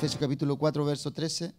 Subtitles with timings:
[0.00, 1.52] Efesios capítulo 4, verso 13,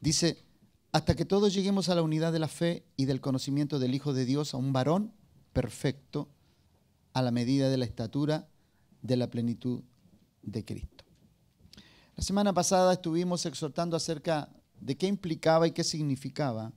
[0.00, 0.44] dice,
[0.90, 4.12] hasta que todos lleguemos a la unidad de la fe y del conocimiento del Hijo
[4.12, 5.14] de Dios, a un varón
[5.52, 6.28] perfecto,
[7.12, 8.48] a la medida de la estatura
[9.02, 9.82] de la plenitud
[10.42, 11.04] de Cristo.
[12.16, 14.48] La semana pasada estuvimos exhortando acerca
[14.80, 16.72] de qué implicaba y qué significaba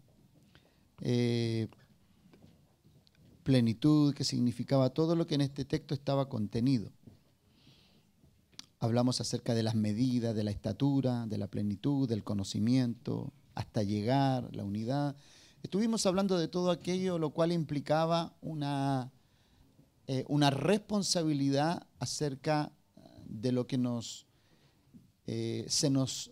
[1.02, 1.68] eh,
[3.44, 6.92] plenitud, qué significaba todo lo que en este texto estaba contenido.
[8.80, 14.54] Hablamos acerca de las medidas, de la estatura, de la plenitud, del conocimiento, hasta llegar,
[14.56, 15.16] la unidad.
[15.62, 19.12] Estuvimos hablando de todo aquello, lo cual implicaba una,
[20.08, 22.74] eh, una responsabilidad acerca
[23.26, 24.28] de lo que nos,
[25.28, 26.32] eh, se, nos,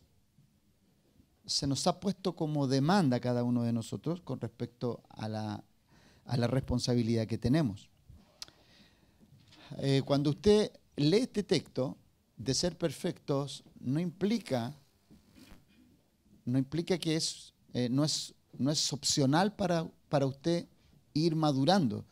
[1.52, 5.64] se nos ha puesto como demanda cada uno de nosotros con respecto a la,
[6.26, 7.90] a la responsabilidad que tenemos.
[9.78, 11.98] Eh, cuando usted lee este texto,
[12.38, 14.74] de ser perfectos no implica,
[16.46, 20.68] no implica que es, eh, no, es, no es opcional para, para usted
[21.14, 22.06] ir madurando.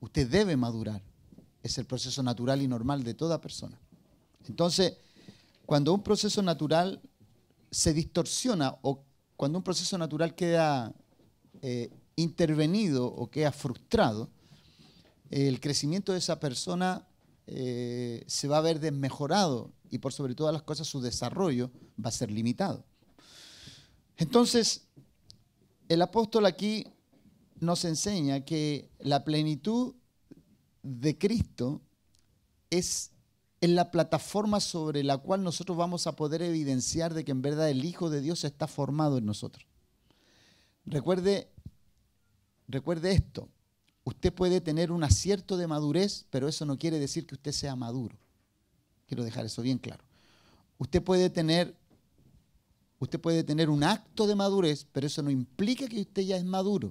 [0.00, 1.02] Usted debe madurar.
[1.62, 3.78] Es el proceso natural y normal de toda persona.
[4.48, 4.96] Entonces,
[5.66, 7.00] cuando un proceso natural
[7.70, 9.04] se distorsiona o
[9.36, 10.92] cuando un proceso natural queda
[11.62, 14.30] eh, intervenido o queda frustrado,
[15.30, 17.06] el crecimiento de esa persona
[17.46, 21.70] eh, se va a ver desmejorado y por sobre todas las cosas su desarrollo
[22.02, 22.84] va a ser limitado.
[24.16, 24.88] Entonces,
[25.88, 26.86] el apóstol aquí
[27.60, 29.94] nos enseña que la plenitud
[30.82, 31.80] de Cristo
[32.70, 33.12] es
[33.60, 37.70] en la plataforma sobre la cual nosotros vamos a poder evidenciar de que en verdad
[37.70, 39.66] el Hijo de Dios está formado en nosotros.
[40.84, 41.50] Recuerde,
[42.68, 43.48] recuerde esto,
[44.08, 47.76] Usted puede tener un acierto de madurez, pero eso no quiere decir que usted sea
[47.76, 48.16] maduro.
[49.06, 50.02] Quiero dejar eso bien claro.
[50.78, 51.76] Usted puede tener,
[53.00, 56.44] usted puede tener un acto de madurez, pero eso no implica que usted ya es
[56.46, 56.90] maduro.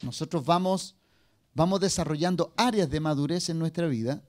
[0.00, 0.96] Nosotros vamos,
[1.52, 4.22] vamos desarrollando áreas de madurez en nuestra vida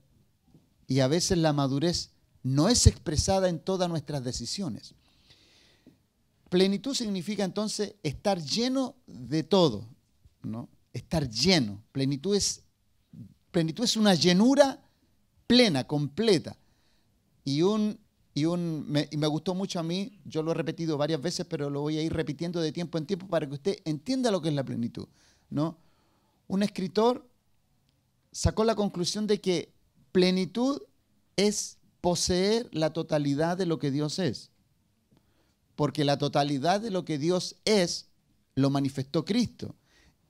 [0.88, 2.12] y a veces la madurez
[2.44, 4.94] no es expresada en todas nuestras decisiones.
[6.50, 9.88] Plenitud significa entonces estar lleno de todo,
[10.44, 10.70] ¿no?
[10.94, 11.82] estar lleno.
[11.92, 12.62] Plenitud es,
[13.52, 14.80] plenitud es una llenura
[15.48, 16.56] plena, completa.
[17.44, 17.98] Y, un,
[18.34, 21.70] y, un, me, me gustó mucho a mí, yo lo he repetido varias veces, pero
[21.70, 24.50] lo voy a ir repitiendo de tiempo en tiempo para que usted entienda lo que
[24.50, 25.08] es la plenitud.
[25.50, 25.78] ¿no?
[26.48, 27.28] Un escritor
[28.32, 29.73] sacó la conclusión de que
[30.14, 30.82] plenitud
[31.36, 34.52] es poseer la totalidad de lo que Dios es.
[35.76, 38.08] Porque la totalidad de lo que Dios es
[38.56, 39.76] lo manifestó Cristo.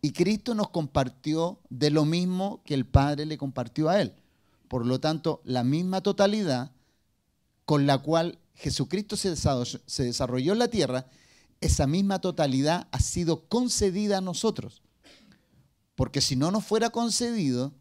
[0.01, 4.13] Y Cristo nos compartió de lo mismo que el Padre le compartió a Él.
[4.67, 6.72] Por lo tanto, la misma totalidad
[7.66, 11.07] con la cual Jesucristo se desarrolló en la tierra,
[11.61, 14.81] esa misma totalidad ha sido concedida a nosotros.
[15.95, 17.73] Porque si no nos fuera concedido,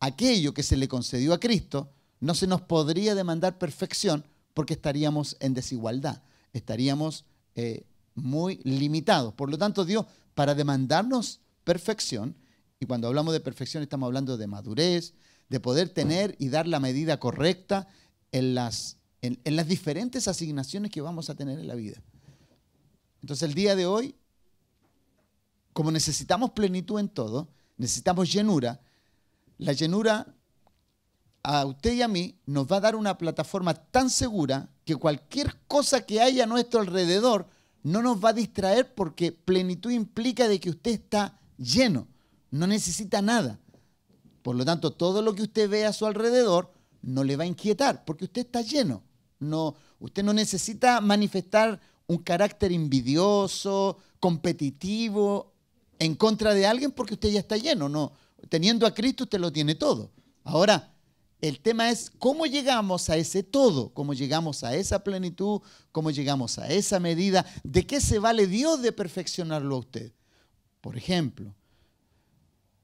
[0.00, 4.24] aquello que se le concedió a Cristo, no se nos podría demandar perfección
[4.54, 6.22] porque estaríamos en desigualdad,
[6.52, 7.24] estaríamos
[7.54, 7.84] eh,
[8.14, 9.32] muy limitados.
[9.34, 12.36] Por lo tanto, Dios, para demandarnos perfección,
[12.80, 15.14] y cuando hablamos de perfección estamos hablando de madurez,
[15.48, 17.88] de poder tener y dar la medida correcta
[18.32, 22.00] en las, en, las diferentes asignaciones que vamos a tener en la vida.
[23.20, 24.14] Entonces el día de hoy,
[25.72, 28.80] como necesitamos plenitud en todo, necesitamos llenura,
[29.60, 30.34] la llenura
[31.42, 35.56] a usted y a mí nos va a dar una plataforma tan segura que cualquier
[35.68, 37.46] cosa que haya a nuestro alrededor
[37.82, 42.08] no nos va a distraer porque plenitud implica de que usted está lleno,
[42.50, 43.58] no necesita nada.
[44.42, 46.72] Por lo tanto, todo lo que usted ve a su alrededor
[47.02, 49.02] no le va a inquietar, porque usted está lleno.
[49.38, 55.52] No, usted no necesita manifestar un carácter envidioso, competitivo,
[55.98, 57.88] en contra de alguien porque usted ya está lleno.
[57.88, 58.12] No,
[58.48, 60.10] teniendo a Cristo usted lo tiene todo.
[60.44, 60.92] Ahora,
[61.40, 66.58] el tema es cómo llegamos a ese todo, cómo llegamos a esa plenitud, cómo llegamos
[66.58, 70.12] a esa medida, de qué se vale Dios de perfeccionarlo a usted.
[70.80, 71.54] Por ejemplo,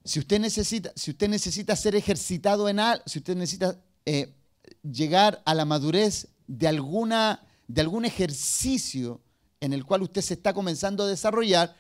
[0.05, 4.35] si usted necesita, si usted necesita ser ejercitado en algo, si usted necesita eh,
[4.83, 9.21] llegar a la madurez de, alguna, de algún ejercicio
[9.61, 11.77] en el cual usted se está comenzando a desarrollar,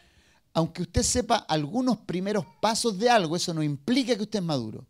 [0.57, 4.87] aunque usted sepa algunos primeros pasos de algo, eso no implica que usted es maduro.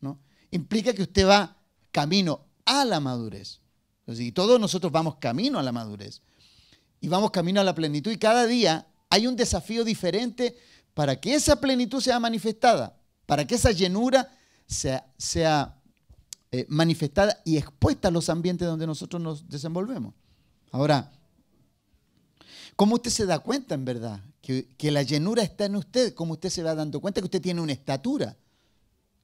[0.00, 0.18] ¿no?
[0.50, 1.58] Implica que usted va
[1.92, 3.60] camino a la madurez.
[4.06, 6.22] Y todos nosotros vamos camino a la madurez.
[7.02, 8.10] Y vamos camino a la plenitud.
[8.10, 10.56] Y cada día hay un desafío diferente
[10.94, 14.32] para que esa plenitud sea manifestada, para que esa llenura
[14.66, 15.76] sea,
[16.50, 20.14] eh, manifestada y expuesta a los ambientes donde nosotros nos desenvolvemos.
[20.72, 21.12] Ahora,
[22.78, 26.14] ¿cómo usted se da cuenta en verdad que, la llenura está en usted?
[26.14, 28.36] ¿Cómo usted se va dando cuenta que usted tiene una estatura?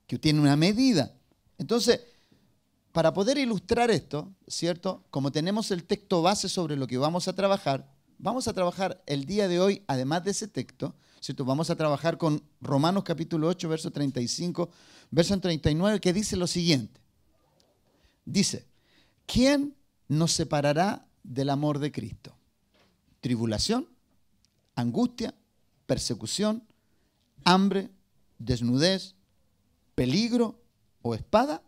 [0.09, 1.15] Que usted tiene una medida.
[1.57, 2.01] Entonces,
[2.91, 5.05] para poder ilustrar esto, ¿cierto?
[5.09, 9.25] Como tenemos el texto base sobre lo que vamos a trabajar, vamos a trabajar el
[9.25, 11.45] día de hoy, además de ese texto, ¿cierto?
[11.45, 14.69] Vamos a trabajar con Romanos capítulo 8, verso 35,
[15.13, 17.01] verso 39, que dice lo siguiente.
[18.25, 18.67] Dice,
[19.27, 19.77] ¿quién
[20.09, 22.34] nos separará del amor de Cristo?
[23.25, 23.89] Tribulación,
[24.77, 25.35] angustia,
[25.87, 26.63] persecución,
[27.43, 27.91] hambre,
[28.39, 29.15] desnudez,
[29.95, 30.61] peligro
[31.01, 31.63] o espada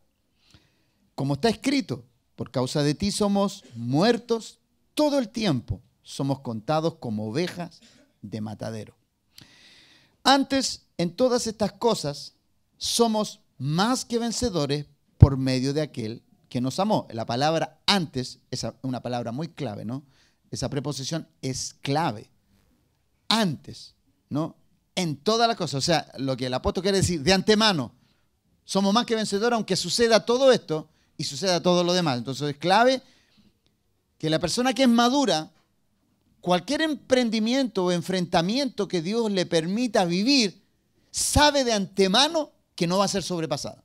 [1.14, 2.04] como está escrito,
[2.36, 4.58] por causa de ti somos muertos
[4.92, 7.80] todo el tiempo, somos contados como ovejas
[8.20, 8.94] de matadero.
[10.24, 12.34] Antes, en todas estas cosas,
[12.76, 14.84] somos más que vencedores
[15.16, 17.08] por medio de aquel que nos amó.
[17.10, 20.04] La palabra antes es una palabra muy clave, ¿no?
[20.50, 22.30] Esa preposición es clave.
[23.28, 23.94] Antes,
[24.28, 24.56] ¿no?
[24.94, 25.78] En todas las cosas.
[25.78, 27.92] O sea, lo que el apóstol quiere decir, de antemano,
[28.64, 32.18] somos más que vencedores, aunque suceda todo esto, y suceda todo lo demás.
[32.18, 33.02] Entonces es clave
[34.18, 35.52] que la persona que es madura,
[36.40, 40.62] cualquier emprendimiento o enfrentamiento que Dios le permita vivir,
[41.10, 43.82] sabe de antemano que no va a ser sobrepasado.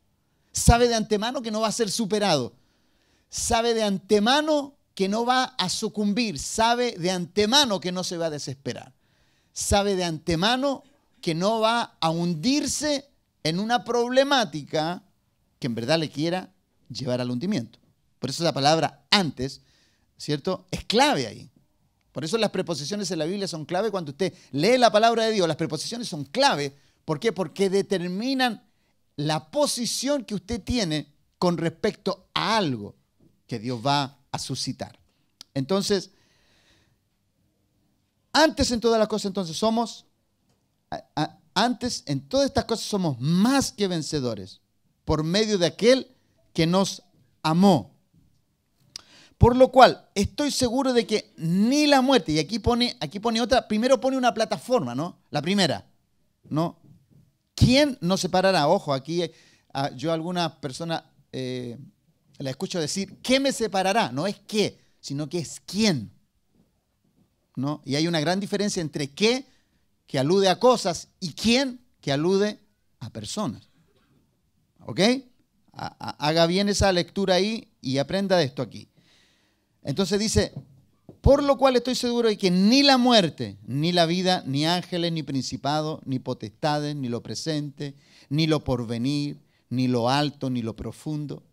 [0.51, 2.53] Sabe de antemano que no va a ser superado.
[3.29, 6.39] Sabe de antemano que no va a sucumbir.
[6.39, 8.93] Sabe de antemano que no se va a desesperar.
[9.53, 10.83] Sabe de antemano
[11.21, 13.09] que no va a hundirse
[13.43, 15.03] en una problemática
[15.59, 16.51] que en verdad le quiera
[16.89, 17.79] llevar al hundimiento.
[18.19, 19.61] Por eso la palabra antes,
[20.17, 20.65] ¿cierto?
[20.71, 21.49] Es clave ahí.
[22.11, 25.31] Por eso las preposiciones en la Biblia son clave cuando usted lee la palabra de
[25.31, 25.47] Dios.
[25.47, 26.75] Las preposiciones son clave.
[27.05, 27.31] ¿Por qué?
[27.31, 28.63] Porque determinan
[29.15, 31.07] la posición que usted tiene
[31.38, 32.95] con respecto a algo
[33.47, 34.99] que Dios va a suscitar.
[35.53, 36.11] Entonces,
[38.33, 40.05] antes en todas las cosas, entonces somos,
[41.53, 44.61] antes en todas estas cosas somos más que vencedores
[45.05, 46.11] por medio de aquel
[46.53, 47.03] que nos
[47.43, 47.91] amó.
[49.37, 53.41] Por lo cual, estoy seguro de que ni la muerte, y aquí pone, aquí pone
[53.41, 55.17] otra, primero pone una plataforma, ¿no?
[55.31, 55.87] La primera,
[56.43, 56.77] ¿no?
[57.55, 58.67] ¿Quién nos separará?
[58.67, 59.23] Ojo, aquí
[59.73, 61.77] ah, yo algunas personas eh,
[62.41, 64.11] la escucho decir, ¿qué me separará?
[64.11, 66.11] No es qué, sino que es quién.
[67.55, 67.81] ¿No?
[67.85, 69.45] Y hay una gran diferencia entre qué,
[70.07, 72.59] que alude a cosas, y quién, que alude
[72.99, 73.67] a personas.
[74.79, 74.99] ¿Ok?
[75.73, 78.89] haga bien esa lectura ahí y aprenda de esto aquí.
[79.83, 80.53] Entonces dice,
[81.21, 85.11] por lo cual estoy seguro de que ni la muerte, ni la vida, ni ángeles,
[85.11, 87.95] ni principados, ni potestades, ni lo presente,
[88.29, 89.39] ni lo porvenir,
[89.69, 91.43] ni lo alto, ni lo profundo,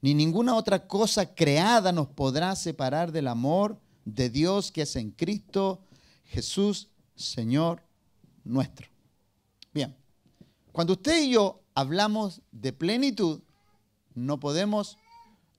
[0.00, 5.10] ni ninguna otra cosa creada nos podrá separar del amor de Dios que es en
[5.10, 5.80] Cristo
[6.24, 7.82] Jesús, Señor
[8.44, 8.88] nuestro.
[9.72, 9.96] Bien,
[10.72, 13.40] cuando usted y yo hablamos de plenitud,
[14.14, 14.98] no podemos,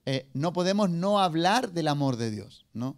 [0.06, 2.96] eh, no podemos no hablar del amor de Dios, ¿no?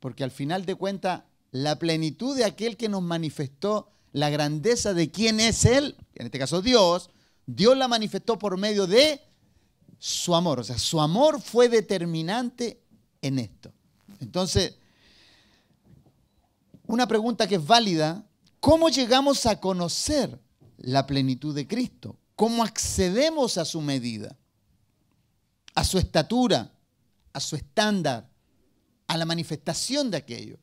[0.00, 5.10] Porque al final de cuentas, la plenitud de aquel que nos manifestó la grandeza de
[5.10, 7.10] quién es Él, en este caso Dios,
[7.46, 9.20] Dios la manifestó por medio de
[9.98, 10.60] su amor.
[10.60, 12.82] O sea, su amor fue determinante
[13.22, 13.72] en esto.
[14.20, 14.76] Entonces,
[16.86, 18.24] una pregunta que es válida,
[18.60, 20.40] ¿cómo llegamos a conocer
[20.78, 22.16] la plenitud de Cristo?
[22.36, 24.36] ¿Cómo accedemos a su medida?
[25.74, 26.72] A su estatura,
[27.32, 28.30] a su estándar,
[29.06, 30.58] a la manifestación de aquello.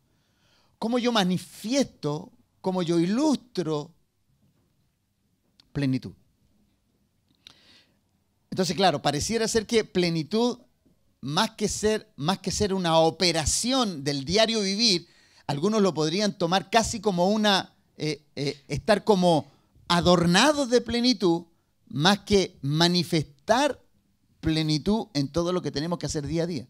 [0.80, 3.94] ¿Cómo yo manifiesto, cómo yo ilustro
[5.72, 6.14] plenitud?
[8.54, 10.60] Entonces, claro, pareciera ser que plenitud,
[11.22, 15.08] más que ser, más que ser una operación del diario vivir,
[15.48, 19.52] algunos lo podrían tomar casi como una, eh, eh, estar como
[19.88, 21.46] adornados de plenitud,
[21.88, 23.82] más que manifestar
[24.40, 26.68] plenitud en todo lo que tenemos que hacer día a día.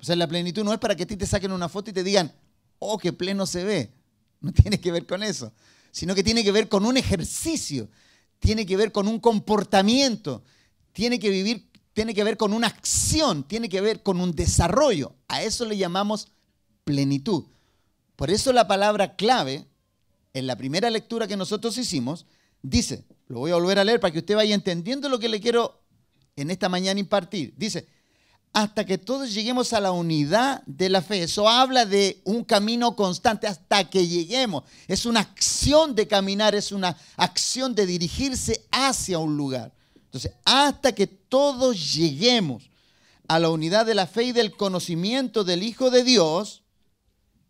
[0.00, 1.92] O sea, la plenitud no es para que a ti te saquen una foto y
[1.92, 2.32] te digan,
[2.78, 3.92] oh, qué pleno se ve.
[4.40, 5.52] No tiene que ver con eso,
[5.90, 7.90] sino que tiene que ver con un ejercicio,
[8.38, 10.42] tiene que ver con un comportamiento,
[10.92, 15.14] tiene que vivir, tiene que ver con una acción, tiene que ver con un desarrollo.
[15.28, 16.28] A eso le llamamos
[16.84, 17.44] plenitud.
[18.16, 19.66] Por eso la palabra clave
[20.34, 22.26] en la primera lectura que nosotros hicimos
[22.62, 25.40] dice, lo voy a volver a leer para que usted vaya entendiendo lo que le
[25.40, 25.80] quiero
[26.36, 27.54] en esta mañana impartir.
[27.56, 27.86] Dice,
[28.52, 31.22] hasta que todos lleguemos a la unidad de la fe.
[31.22, 34.64] Eso habla de un camino constante hasta que lleguemos.
[34.88, 39.72] Es una acción de caminar, es una acción de dirigirse hacia un lugar.
[40.12, 42.68] Entonces, hasta que todos lleguemos
[43.28, 46.64] a la unidad de la fe y del conocimiento del Hijo de Dios,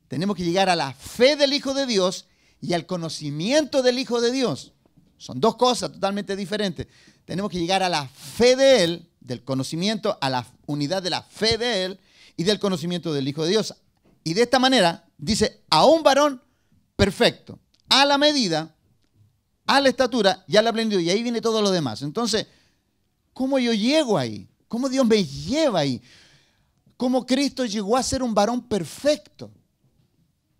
[0.06, 2.26] tenemos que llegar a la fe del Hijo de Dios
[2.60, 4.74] y al conocimiento del Hijo de Dios.
[5.16, 6.86] Son dos cosas totalmente diferentes.
[7.24, 11.22] Tenemos que llegar a la fe de Él, del conocimiento, a la unidad de la
[11.22, 12.00] fe de Él
[12.36, 13.74] y del conocimiento del Hijo de Dios.
[14.22, 16.40] Y de esta manera dice, a un varón
[16.94, 18.76] perfecto, a la medida,
[19.66, 21.00] a la estatura y a la plenitud.
[21.00, 22.02] Y ahí viene todo lo demás.
[22.02, 22.46] Entonces,
[23.32, 24.48] ¿cómo yo llego ahí?
[24.68, 26.02] ¿Cómo Dios me lleva ahí?
[26.96, 29.50] ¿Cómo Cristo llegó a ser un varón perfecto?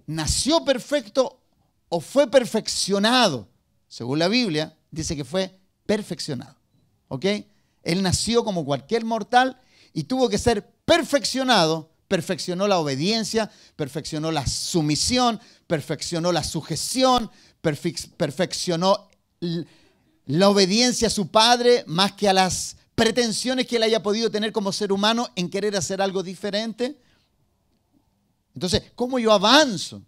[0.06, 1.40] ¿Nació perfecto
[1.88, 3.49] o fue perfeccionado?
[3.88, 6.56] Según la Biblia, dice que fue perfeccionado.
[7.09, 7.26] ¿Ok?
[7.82, 9.59] Él nació como cualquier mortal
[9.92, 11.90] y tuvo que ser perfeccionado.
[12.09, 17.30] Perfeccionó la obediencia, perfeccionó la sumisión, perfeccionó la sujeción,
[17.62, 19.09] perfeccionó
[20.26, 24.52] la obediencia a su padre más que a las pretensiones que él haya podido tener
[24.52, 26.99] como ser humano en querer hacer algo diferente.
[28.54, 30.02] Entonces, ¿cómo yo avanzo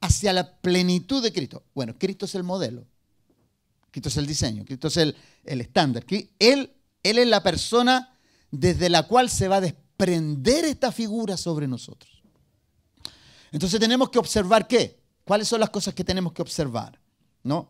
[0.00, 1.62] hacia la plenitud de Cristo?
[1.74, 2.84] Bueno, Cristo es el modelo.
[3.90, 6.04] Cristo es el diseño, Cristo es el, estándar.
[6.38, 6.70] Él,
[7.02, 8.14] él es la persona
[8.50, 12.22] desde la cual se va a desprender esta figura sobre nosotros.
[13.52, 14.95] Entonces tenemos que observar qué,
[15.26, 16.98] cuáles son las cosas que tenemos que observar,
[17.42, 17.68] ¿no?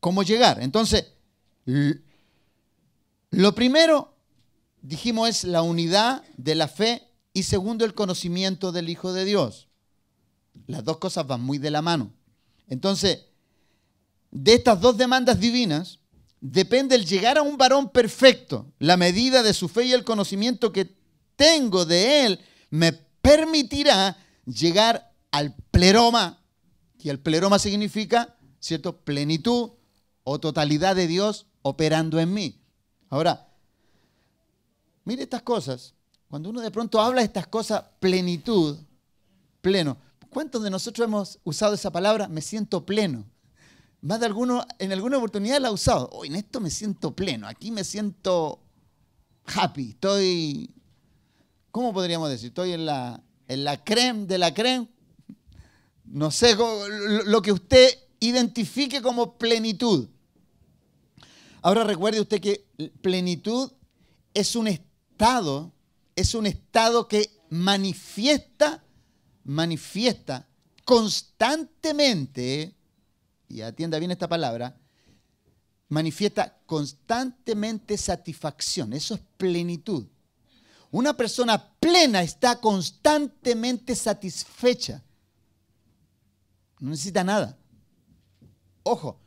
[0.00, 0.60] ¿Cómo llegar?
[0.60, 1.06] Entonces,
[3.30, 4.14] lo primero,
[4.82, 9.68] dijimos, es la unidad de la fe y segundo, el conocimiento del Hijo de Dios.
[10.66, 12.12] Las dos cosas van muy de la mano.
[12.66, 13.26] Entonces,
[14.32, 16.00] de estas dos demandas divinas
[16.40, 18.72] depende el llegar a un varón perfecto.
[18.80, 20.92] La medida de su fe y el conocimiento que
[21.36, 22.40] tengo de él
[22.70, 26.43] me permitirá llegar al pleroma,
[27.04, 29.72] y el pleroma significa, ¿cierto?, plenitud
[30.22, 32.62] o totalidad de Dios operando en mí.
[33.10, 33.52] Ahora,
[35.04, 35.92] mire estas cosas.
[36.28, 38.78] Cuando uno de pronto habla de estas cosas, plenitud,
[39.60, 39.98] pleno.
[40.30, 42.26] ¿Cuántos de nosotros hemos usado esa palabra?
[42.26, 43.26] Me siento pleno.
[44.00, 46.08] Más de alguno, en alguna oportunidad la ha usado.
[46.10, 48.60] Hoy en esto me siento pleno, aquí me siento
[49.44, 50.74] happy, estoy,
[51.70, 52.48] ¿cómo podríamos decir?
[52.48, 54.88] Estoy en la, en la creme de la creme.
[56.04, 57.88] No sé, lo que usted
[58.20, 60.08] identifique como plenitud.
[61.62, 62.66] Ahora recuerde usted que
[63.00, 63.72] plenitud
[64.34, 65.72] es un estado,
[66.14, 68.84] es un estado que manifiesta,
[69.44, 70.46] manifiesta
[70.84, 72.74] constantemente
[73.48, 74.76] y atienda bien esta palabra,
[75.88, 78.92] manifiesta constantemente satisfacción.
[78.92, 80.06] Eso es plenitud.
[80.90, 85.02] Una persona plena está constantemente satisfecha.
[86.84, 87.56] No necesita nada.
[88.82, 89.18] Ojo,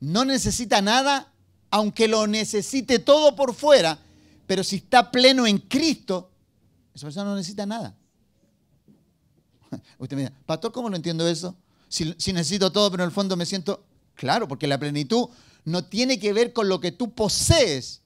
[0.00, 1.32] no necesita nada
[1.70, 4.00] aunque lo necesite todo por fuera,
[4.48, 6.32] pero si está pleno en Cristo,
[6.92, 7.96] esa persona no necesita nada.
[9.98, 11.56] Usted me dice, pastor, ¿cómo no entiendo eso?
[11.88, 13.84] si, necesito todo, pero en el fondo me siento,
[14.16, 15.28] claro, porque la plenitud
[15.64, 18.02] no tiene que ver con lo que tú posees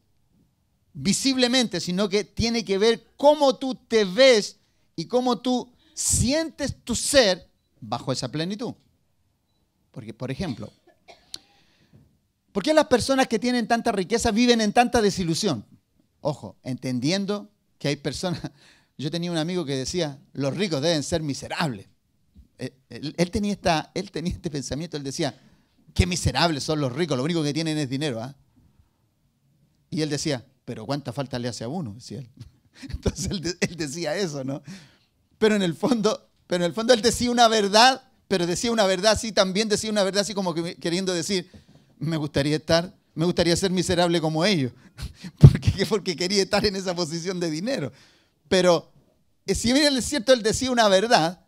[0.92, 4.58] visiblemente, sino que tiene que ver cómo tú te ves
[4.96, 7.50] y cómo tú sientes tu ser
[7.80, 8.74] bajo esa plenitud.
[9.98, 10.72] Porque, por ejemplo,
[12.52, 15.64] ¿por qué las personas que tienen tanta riqueza viven en tanta desilusión?
[16.20, 17.50] Ojo, entendiendo
[17.80, 18.40] que hay personas,
[18.96, 21.88] yo tenía un amigo que decía, los ricos deben ser miserables.
[22.58, 25.36] Eh, él, tenía esta, él tenía este pensamiento, él decía,
[25.94, 28.22] qué miserables son los ricos, lo único que tienen es dinero.
[28.22, 28.36] ¿ah?
[29.90, 31.94] Y él decía, pero ¿cuánta falta le hace a uno?
[31.94, 32.30] Decía él.
[32.88, 34.62] Entonces él, decía eso, ¿no?
[35.38, 38.86] Pero en el fondo, pero en el fondo él decía una verdad, pero decía una
[38.86, 41.50] verdad así, también decía una verdad así como queriendo decir,
[41.98, 44.72] me gustaría estar, me gustaría ser miserable como ellos.
[45.38, 47.90] porque, porque quería estar en esa posición de dinero.
[48.48, 48.92] Pero
[49.46, 51.46] eh, si bien es cierto, él decía una verdad,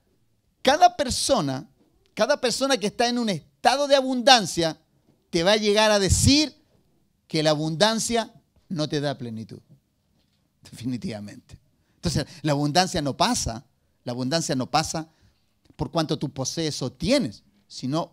[0.63, 1.69] cada persona,
[2.15, 4.79] cada persona que está en un estado de abundancia,
[5.29, 6.57] te va a llegar a decir
[7.29, 8.33] que la abundancia
[8.69, 9.61] no te da plenitud.
[10.71, 11.59] Definitivamente.
[11.97, 13.67] Entonces, la abundancia no pasa,
[14.05, 15.11] la abundancia no pasa
[15.81, 18.13] por cuánto tú posees o tienes, sino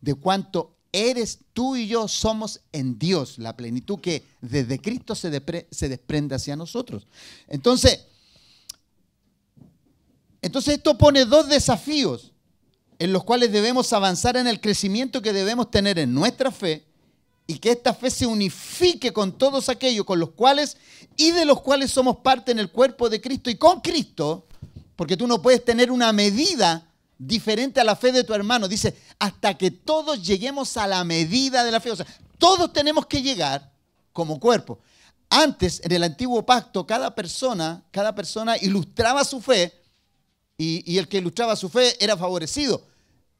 [0.00, 5.30] de cuánto eres tú y yo somos en Dios, la plenitud que desde Cristo se,
[5.70, 7.06] se desprende hacia nosotros.
[7.46, 8.04] Entonces,
[10.42, 12.32] entonces esto pone dos desafíos
[12.98, 16.84] en los cuales debemos avanzar en el crecimiento que debemos tener en nuestra fe
[17.46, 20.76] y que esta fe se unifique con todos aquellos con los cuales
[21.16, 24.48] y de los cuales somos parte en el cuerpo de Cristo y con Cristo,
[24.96, 26.86] porque tú no puedes tener una medida
[27.18, 28.68] diferente a la fe de tu hermano.
[28.68, 31.90] Dice, hasta que todos lleguemos a la medida de la fe.
[31.90, 32.06] O sea,
[32.38, 33.72] todos tenemos que llegar
[34.12, 34.78] como cuerpo.
[35.28, 39.74] Antes, en el antiguo pacto, cada persona, cada persona ilustraba su fe
[40.56, 42.86] y, y el que ilustraba su fe era favorecido.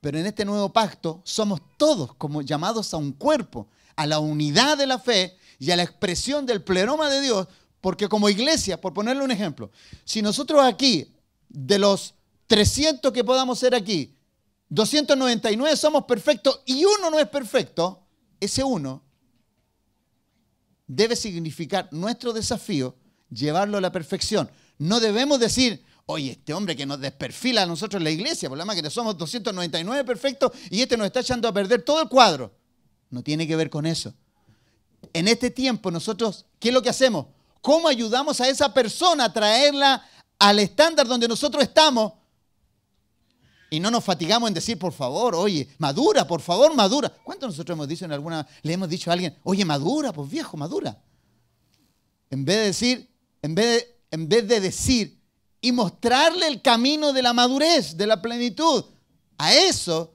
[0.00, 4.76] Pero en este nuevo pacto somos todos como llamados a un cuerpo, a la unidad
[4.76, 7.49] de la fe y a la expresión del pleroma de Dios,
[7.80, 9.70] porque como iglesia, por ponerle un ejemplo,
[10.04, 11.12] si nosotros aquí,
[11.49, 12.14] de los
[12.48, 14.16] 300 que podamos ser aquí,
[14.70, 18.06] 299 somos perfectos y uno no es perfecto,
[18.40, 19.02] ese uno
[20.86, 22.96] debe significar nuestro desafío
[23.30, 24.50] llevarlo a la perfección.
[24.78, 28.56] No debemos decir, oye, este hombre que nos desperfila a nosotros en la iglesia, por
[28.56, 32.54] la que somos 299 perfectos y este nos está echando a perder todo el cuadro.
[33.10, 34.14] No tiene que ver con eso.
[35.12, 37.26] En este tiempo nosotros, ¿qué es lo que hacemos?
[37.60, 40.02] ¿Cómo ayudamos a esa persona a traerla
[40.38, 42.12] al estándar donde nosotros estamos
[43.70, 47.12] y no nos fatigamos en decir, por favor, oye, madura, por favor, madura.
[47.22, 50.56] ¿Cuántos nosotros hemos dicho en alguna, le hemos dicho a alguien, oye, madura, pues viejo,
[50.56, 51.02] madura?
[52.30, 53.10] En vez de decir,
[53.42, 55.18] en vez de, en vez de decir
[55.60, 58.84] y mostrarle el camino de la madurez, de la plenitud,
[59.37, 60.14] a eso,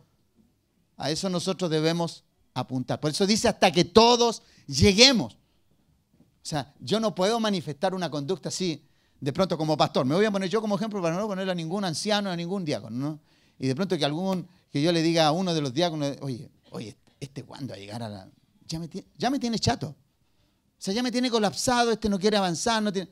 [0.98, 3.00] a eso nosotros debemos apuntar.
[3.00, 5.34] Por eso dice hasta que todos lleguemos.
[5.34, 8.84] O sea, yo no puedo manifestar una conducta así
[9.20, 10.06] de pronto como pastor.
[10.06, 12.66] Me voy a poner yo como ejemplo para no ponerle a ningún anciano, a ningún
[12.66, 13.20] diácono, ¿no?
[13.60, 16.50] Y de pronto que algún, que yo le diga a uno de los diáconos, oye,
[16.72, 18.30] oye, ¿este cuándo a llegar a la...
[18.68, 19.88] Ya me, ya me tiene chato.
[19.90, 19.96] O
[20.78, 23.10] sea, ya me tiene colapsado, este no quiere avanzar, no tiene...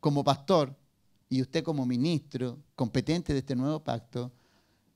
[0.00, 0.76] Como pastor
[1.28, 4.32] y usted como ministro competente de este nuevo pacto,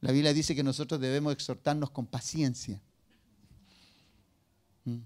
[0.00, 2.80] la Biblia dice que nosotros debemos exhortarnos con paciencia.
[4.84, 4.98] ¿Mm?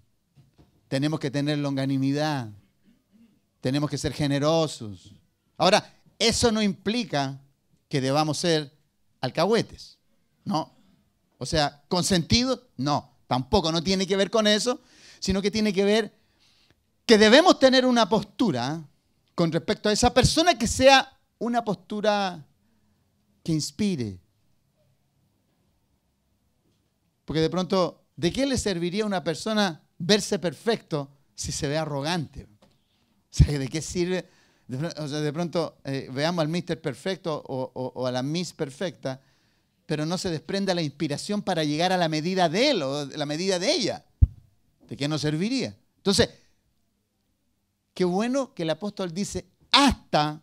[0.89, 2.51] Tenemos que tener longanimidad.
[3.61, 5.15] Tenemos que ser generosos.
[5.57, 5.85] Ahora,
[6.19, 7.41] eso no implica
[7.89, 8.73] que debamos ser
[9.23, 9.99] alcahuetes.
[10.45, 10.77] No.
[11.39, 13.17] O sea, consentido, no.
[13.27, 14.83] Tampoco no tiene que ver con eso,
[15.19, 16.15] sino que tiene que ver
[17.07, 18.85] que debemos tener una postura
[19.35, 22.47] con respecto a esa persona que sea una postura
[23.43, 24.21] que inspire.
[27.25, 31.79] Porque de pronto, ¿de qué le serviría a una persona verse perfecto si se ve
[31.79, 32.45] arrogante?
[32.45, 32.67] O
[33.31, 34.29] sea, ¿de qué sirve?
[34.79, 39.21] O sea, de pronto eh, veamos al Mister perfecto o, a la Miss perfecta,
[39.87, 43.27] pero no se desprenda la inspiración para llegar a la medida de él o la
[43.27, 44.05] medida de ella.
[44.89, 45.77] ¿De qué nos serviría?
[45.97, 46.31] Entonces,
[47.95, 50.41] qué bueno que el apóstol dice hasta,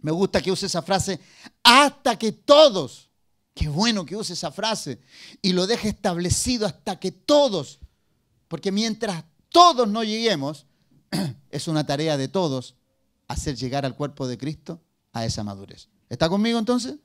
[0.00, 1.20] me gusta que use esa frase,
[1.62, 3.10] hasta que todos,
[3.54, 5.00] qué bueno que use esa frase
[5.42, 7.80] y lo deje establecido hasta que todos,
[8.48, 10.66] porque mientras todos no lleguemos,
[11.50, 12.74] es una tarea de todos
[13.28, 14.80] hacer llegar al cuerpo de Cristo
[15.12, 15.88] a esa madurez.
[16.08, 16.96] ¿Está conmigo entonces?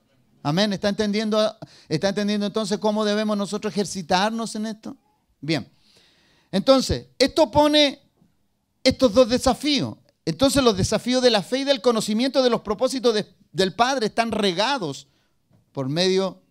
[0.44, 0.74] Amén.
[0.74, 4.98] ¿Está entendiendo, ¿Está entendiendo entonces cómo debemos nosotros ejercitarnos en esto?
[5.40, 5.72] Bien.
[6.52, 8.02] Entonces, esto pone
[8.84, 9.98] estos dos desafíos.
[10.26, 13.16] Entonces los desafíos de la fe y del conocimiento de los propósitos
[13.52, 15.08] del Padre están regados
[15.72, 16.42] por medio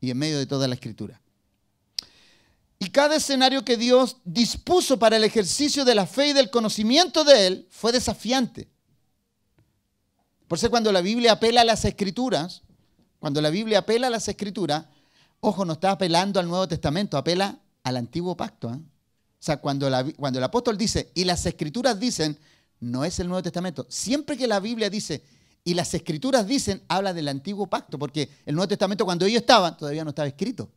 [0.00, 1.20] y en medio de toda la escritura.
[2.78, 7.24] Y cada escenario que Dios dispuso para el ejercicio de la fe y del conocimiento
[7.24, 8.68] de Él fue desafiante.
[10.46, 12.62] Por eso cuando la Biblia apela a las escrituras,
[13.18, 14.84] cuando la Biblia apela a las escrituras,
[15.40, 18.68] ojo, no está apelando al Nuevo Testamento, apela al antiguo pacto.
[18.68, 18.76] ¿eh?
[18.76, 22.38] O sea, cuando, cuando el apóstol dice, y las escrituras dicen,
[22.80, 23.86] no es el Nuevo Testamento.
[23.88, 25.22] Siempre que la Biblia dice,
[25.64, 29.76] y las escrituras dicen, habla del antiguo pacto, porque el Nuevo Testamento cuando ellos estaban,
[29.76, 30.68] todavía no estaba escrito.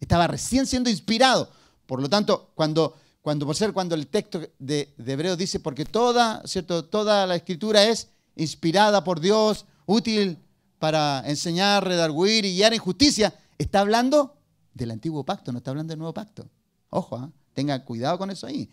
[0.00, 1.50] Estaba recién siendo inspirado.
[1.86, 6.42] Por lo tanto, cuando, cuando por ser cuando el texto de, de dice, porque toda,
[6.46, 6.84] ¿cierto?
[6.84, 10.38] toda la escritura es inspirada por Dios, útil
[10.78, 14.36] para enseñar, redarguir y guiar en justicia, está hablando
[14.72, 16.48] del antiguo pacto, no está hablando del nuevo pacto.
[16.90, 17.30] Ojo, ¿eh?
[17.54, 18.70] tengan cuidado con eso ahí.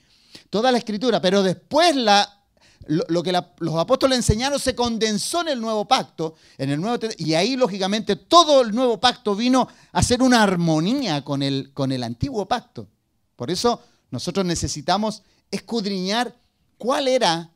[0.50, 2.41] Toda la escritura, pero después la,
[2.88, 7.34] lo, que los apóstoles enseñaron se condensó en el nuevo pacto, en el nuevo, y
[7.34, 12.04] ahí lógicamente todo el nuevo pacto vino a ser una armonía con el, con el
[12.04, 12.88] antiguo pacto.
[13.36, 16.36] Por eso nosotros necesitamos escudriñar
[16.78, 17.52] cuál era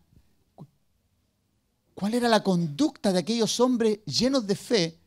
[1.95, 4.99] cuál era la conducta de aquellos hombres llenos de fe.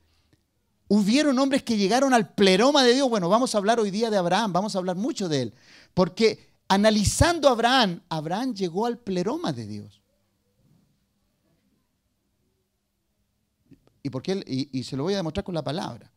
[0.88, 3.08] Hubieron hombres que llegaron al pleroma de Dios.
[3.10, 5.54] Bueno, vamos a hablar hoy día de Abraham, vamos a hablar mucho de él.
[5.92, 10.00] Porque analizando a Abraham, Abraham llegó al pleroma de Dios.
[14.08, 16.10] ¿Y, por y, se lo voy a demostrar con la palabra.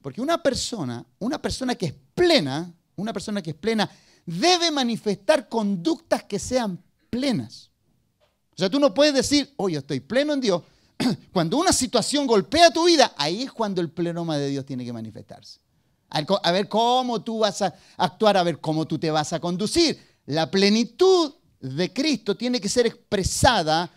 [0.00, 3.88] Porque una persona, una persona que es plena, una persona que es plena,
[4.24, 7.70] debe manifestar conductas que sean plenas.
[8.54, 10.62] O sea, tú no puedes decir, oh, yo estoy pleno en Dios.
[11.32, 14.92] Cuando una situación golpea tu vida, ahí es cuando el plenoma de Dios tiene que
[14.92, 15.60] manifestarse.
[16.08, 20.00] A ver cómo tú vas a actuar, a ver cómo tú te vas a conducir.
[20.26, 23.90] La plenitud de Cristo tiene que ser expresada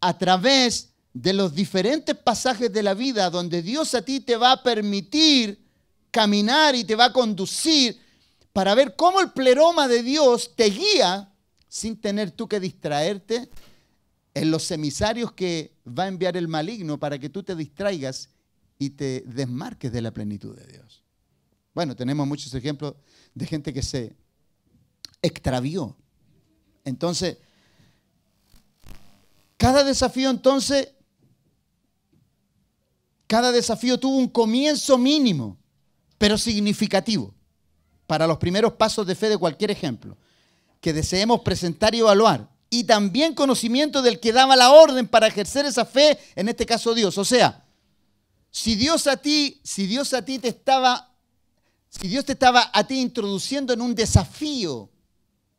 [0.00, 4.52] a través de los diferentes pasajes de la vida donde Dios a ti te va
[4.52, 5.66] a permitir
[6.10, 7.98] caminar y te va a conducir
[8.52, 11.32] para ver cómo el pleroma de Dios te guía
[11.68, 13.48] sin tener tú que distraerte
[14.34, 18.28] en los emisarios que va a enviar el maligno para que tú te distraigas
[18.78, 21.02] y te desmarques de la plenitud de Dios.
[21.74, 22.94] Bueno, tenemos muchos ejemplos
[23.34, 24.16] de gente que se
[25.22, 25.96] extravió.
[26.84, 27.38] Entonces,
[29.56, 30.88] cada desafío entonces,
[33.30, 35.56] cada desafío tuvo un comienzo mínimo,
[36.18, 37.32] pero significativo
[38.08, 40.16] para los primeros pasos de fe de cualquier ejemplo
[40.80, 42.50] que deseemos presentar y evaluar.
[42.70, 46.92] Y también conocimiento del que daba la orden para ejercer esa fe, en este caso
[46.92, 47.18] Dios.
[47.18, 47.64] O sea,
[48.50, 51.14] si Dios a ti, si Dios a ti te estaba
[51.88, 54.90] si Dios te estaba a ti introduciendo en un desafío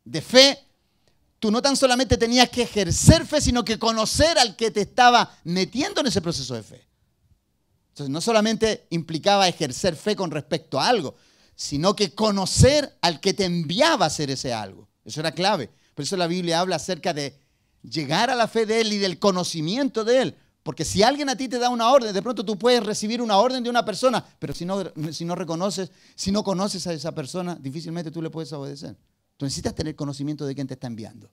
[0.04, 0.58] de fe,
[1.38, 5.34] tú no tan solamente tenías que ejercer fe, sino que conocer al que te estaba
[5.44, 6.91] metiendo en ese proceso de fe.
[7.92, 11.14] Entonces, no solamente implicaba ejercer fe con respecto a algo,
[11.54, 14.88] sino que conocer al que te enviaba a hacer ese algo.
[15.04, 15.68] Eso era clave.
[15.94, 17.38] Por eso la Biblia habla acerca de
[17.82, 20.36] llegar a la fe de Él y del conocimiento de Él.
[20.62, 23.36] Porque si alguien a ti te da una orden, de pronto tú puedes recibir una
[23.36, 27.12] orden de una persona, pero si no, si no reconoces, si no conoces a esa
[27.12, 28.96] persona, difícilmente tú le puedes obedecer.
[29.36, 31.30] Tú necesitas tener conocimiento de quién te está enviando.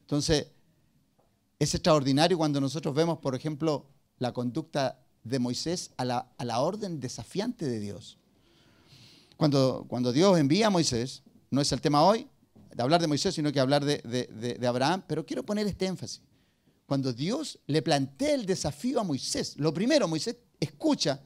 [0.00, 0.48] Entonces,
[1.58, 3.86] es extraordinario cuando nosotros vemos, por ejemplo,
[4.18, 8.18] la conducta de Moisés a la, orden desafiante de Dios.
[9.36, 12.26] Cuando, cuando Dios envía a Moisés, no es el tema hoy,
[12.74, 16.20] de hablar de Moisés, sino que hablar de, Abraham, pero quiero poner este énfasis.
[16.84, 21.20] Cuando Dios le plantea el desafío a Moisés, lo primero, Moisés escucha,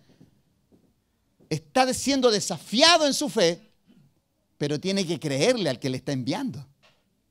[1.49, 3.73] está siendo desafiado en su fe,
[4.57, 6.65] pero tiene que creerle al que le está enviando.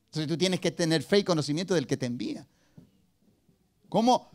[0.08, 2.46] Entonces tú tienes que tener fe y conocimiento del que te envía.
[3.90, 4.30] ¿Cómo,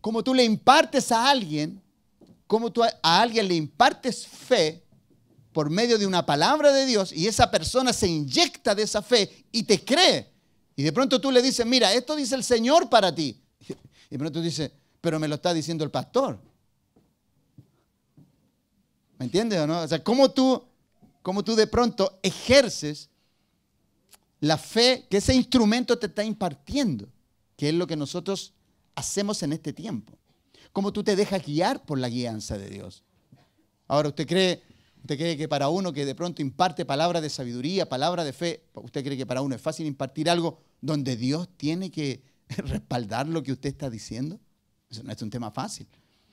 [0.00, 1.82] cómo tú le impartes a alguien,
[2.46, 4.82] cómo tú a alguien le impartes fe
[5.52, 9.46] por medio de una palabra de Dios y esa persona se inyecta de esa fe
[9.50, 10.30] y te cree.
[10.76, 13.42] Y de pronto tú le dices, mira, esto dice el Señor para ti.
[14.08, 16.40] Y de pronto tú dices, pero me lo está diciendo el pastor.
[19.18, 19.82] ¿Me entiendes o no?
[19.82, 20.64] O sea, ¿cómo tú,
[21.22, 23.08] cómo tú de pronto ejerces
[24.40, 27.08] la fe que ese instrumento te está impartiendo?
[27.56, 28.54] Que es lo que nosotros
[28.94, 30.18] hacemos en este tiempo.
[30.72, 33.04] ¿Cómo tú te dejas guiar por la guianza de Dios?
[33.88, 34.62] Ahora, ¿usted cree
[35.02, 38.64] ¿Usted cree que para uno que de pronto imparte palabra de sabiduría, palabra de fe,
[38.74, 43.42] usted cree que para uno es fácil impartir algo donde Dios tiene que respaldar lo
[43.42, 44.38] que usted está diciendo?
[44.90, 45.86] Eso no es un tema fácil.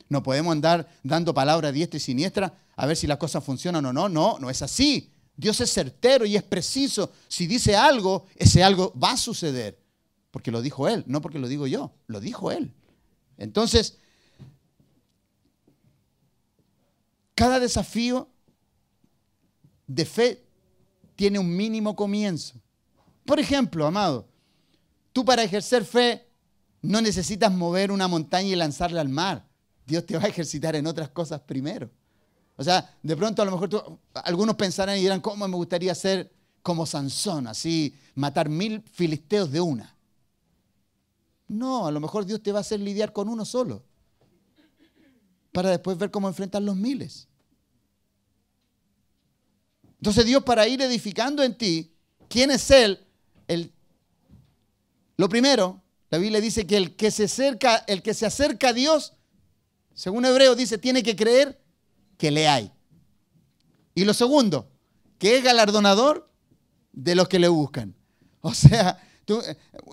[0.09, 3.93] No podemos andar dando palabra diestra y siniestra a ver si las cosas funcionan o
[3.93, 4.09] no.
[4.09, 5.11] No, no es así.
[5.35, 7.11] Dios es certero y es preciso.
[7.27, 9.79] Si dice algo, ese algo va a suceder.
[10.37, 12.71] Porque lo dijo Él, no porque lo digo yo, lo dijo Él.
[13.39, 13.97] Entonces,
[17.33, 18.29] cada desafío
[19.87, 20.45] de fe
[21.15, 22.53] tiene un mínimo comienzo.
[23.25, 24.27] Por ejemplo, amado,
[25.11, 26.27] tú para ejercer fe
[26.83, 29.43] no necesitas mover una montaña y lanzarla al mar.
[29.87, 31.89] Dios te va a ejercitar en otras cosas primero.
[32.57, 36.31] O sea, de pronto a lo mejor algunos pensarán y dirán, ¿cómo me gustaría ser
[36.61, 39.96] como Sansón, así matar mil filisteos de una?
[41.47, 43.83] No, a lo mejor Dios te va a hacer lidiar con uno solo,
[45.51, 47.27] para después ver cómo enfrentar los miles.
[49.99, 51.91] Entonces Dios para ir edificando en ti,
[52.29, 52.99] ¿quién es Él?
[53.47, 53.71] El,
[55.15, 58.73] lo primero, la Biblia dice que el que se acerca, el que se acerca a
[58.73, 59.13] Dios,
[59.93, 61.59] según Hebreo dice, tiene que creer
[62.17, 62.71] que le hay.
[63.95, 64.69] Y lo segundo,
[65.17, 66.29] que es galardonador
[66.91, 67.95] de los que le buscan.
[68.41, 69.03] O sea,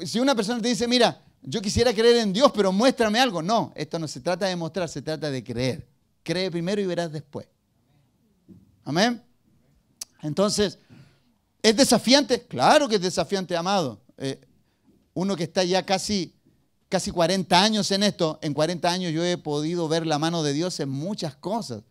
[0.04, 3.42] si una persona te dice, mira, yo quisiera creer en Dios, pero muéstrame algo.
[3.42, 5.86] No, esto no se trata de mostrar, se trata de creer.
[6.22, 7.46] Cree primero y verás después.
[8.82, 9.22] Amén.
[10.22, 10.78] Entonces,
[11.62, 12.46] ¿es desafiante?
[12.46, 14.00] Claro que es desafiante, amado.
[14.16, 14.40] Eh,
[15.12, 16.34] uno que está ya casi,
[16.88, 20.54] casi 40 años en esto, en 40 años yo he podido ver la mano de
[20.54, 21.82] Dios en muchas cosas.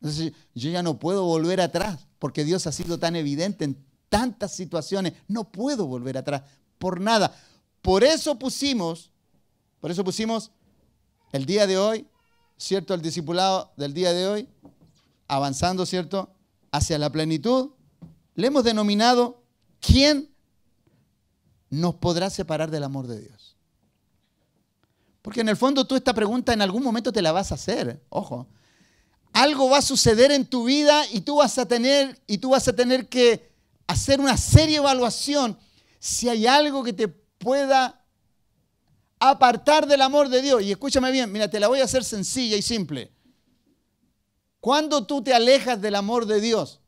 [0.00, 3.76] Entonces, yo ya no puedo volver atrás, porque Dios ha sido tan evidente en
[4.08, 5.14] tantas situaciones.
[5.26, 6.42] No puedo volver atrás
[6.78, 7.36] por nada.
[7.82, 9.10] Por eso pusimos,
[9.80, 10.50] por eso pusimos
[11.32, 12.06] el día de hoy,
[12.58, 12.94] ¿cierto?
[12.94, 14.48] El discipulado del día de hoy,
[15.28, 16.34] avanzando, ¿cierto?
[16.72, 17.70] Hacia la plenitud,
[18.34, 19.40] le hemos denominado
[19.80, 20.30] ¿quién
[21.70, 23.56] nos podrá separar del amor de Dios?
[25.22, 28.02] Porque en el fondo tú esta pregunta en algún momento te la vas a hacer,
[28.08, 28.46] ojo.
[29.32, 32.66] Algo va a suceder en tu vida y tú vas a tener y tú vas
[32.68, 33.50] a tener que
[33.86, 35.58] hacer una seria evaluación
[35.98, 38.04] si hay algo que te pueda
[39.18, 40.62] apartar del amor de Dios.
[40.62, 43.10] Y escúchame bien, mira, te la voy a hacer sencilla y simple.
[44.60, 46.80] ¿Cuándo tú te alejas del amor de Dios?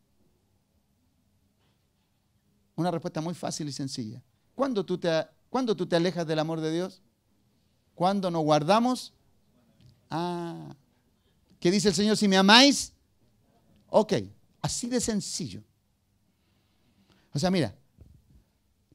[2.76, 4.22] Una respuesta muy fácil y sencilla.
[4.54, 7.02] ¿Cuándo tú te, ¿cuándo tú te alejas del amor de Dios?
[7.94, 9.14] ¿Cuándo nos guardamos?
[10.10, 10.74] Ah,
[11.58, 12.16] ¿qué dice el Señor?
[12.16, 12.92] Si me amáis,
[13.88, 14.14] ok,
[14.60, 15.62] así de sencillo.
[17.32, 17.74] O sea, mira,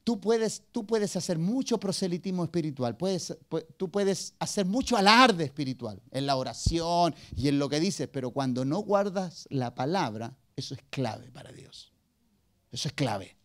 [0.07, 3.37] tú puedes, tú puedes hacer mucho proselitismo espiritual, puedes,
[3.75, 8.31] tú puedes hacer mucho alarde espiritual en la oración y en lo que dices, pero
[8.31, 11.91] cuando no guardas la palabra, eso es clave para Dios.
[12.71, 13.35] Eso es clave.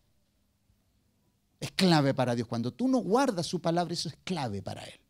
[1.59, 2.47] Es clave para Dios.
[2.47, 5.01] Cuando tú no guardas su palabra, eso es clave para Él.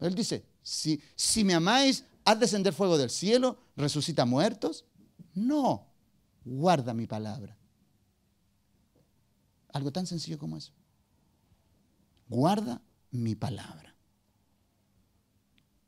[0.00, 4.84] Él dice, si, si me amáis, haz descender fuego del cielo, resucita muertos.
[5.32, 5.86] No,
[6.44, 7.56] guarda mi palabra.
[9.76, 10.72] Algo tan sencillo como eso.
[12.28, 13.94] Guarda mi palabra.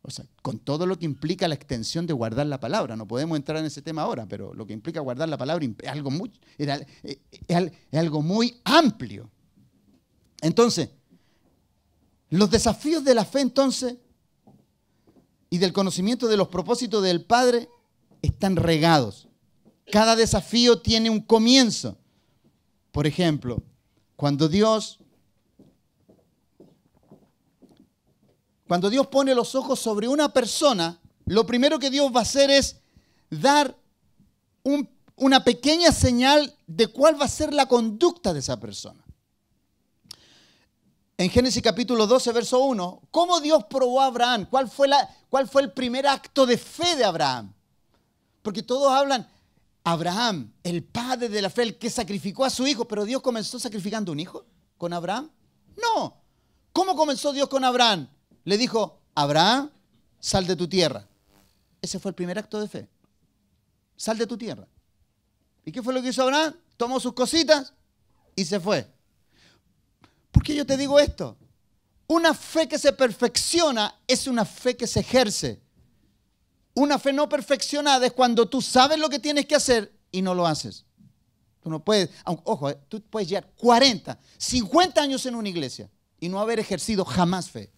[0.02, 2.96] O sea, con todo lo que implica la extensión de guardar la palabra.
[2.96, 5.88] No podemos entrar en ese tema ahora, pero lo que implica guardar la palabra es
[5.88, 9.30] algo muy, es algo muy amplio.
[10.42, 10.90] Entonces,
[12.28, 13.96] los desafíos de la fe entonces
[15.48, 17.70] y del conocimiento de los propósitos del Padre
[18.20, 19.28] están regados.
[19.90, 21.96] Cada desafío tiene un comienzo.
[22.92, 23.62] Por ejemplo,
[24.18, 24.98] cuando Dios
[28.66, 32.50] cuando Dios pone los ojos sobre una persona, lo primero que Dios va a hacer
[32.50, 32.76] es
[33.30, 33.74] dar
[35.16, 39.02] una pequeña señal de cuál va a ser la conducta de esa persona
[41.18, 45.48] en Génesis capítulo 12, verso 1, cómo Dios probó a Abraham, cuál fue, la, cuál
[45.48, 47.52] fue el primer acto de fe de Abraham.
[48.40, 49.28] Porque todos hablan,
[49.92, 53.58] Abraham, el padre de la fe, el que sacrificó a su hijo, pero Dios comenzó
[53.58, 54.44] sacrificando un hijo
[54.76, 55.30] con Abraham.
[55.76, 56.14] No.
[56.74, 58.06] ¿Cómo comenzó Dios con Abraham?
[58.44, 59.70] Le dijo, Abraham,
[60.20, 61.08] sal de tu tierra.
[61.80, 62.88] Ese fue el primer acto de fe.
[63.96, 64.68] Sal de tu tierra.
[65.64, 66.54] ¿Y qué fue lo que hizo Abraham?
[66.76, 67.72] Tomó sus cositas
[68.36, 68.86] y se fue.
[70.30, 71.36] ¿Por qué yo te digo esto?
[72.08, 75.62] Una fe que se perfecciona es una fe que se ejerce.
[76.74, 80.34] Una fe no perfeccionada es cuando tú sabes lo que tienes que hacer y no
[80.34, 80.84] lo haces.
[81.62, 86.28] Tú no puedes, ojo, eh, tú puedes llevar 40, 50 años en una iglesia y
[86.28, 87.72] no haber ejercido jamás fe.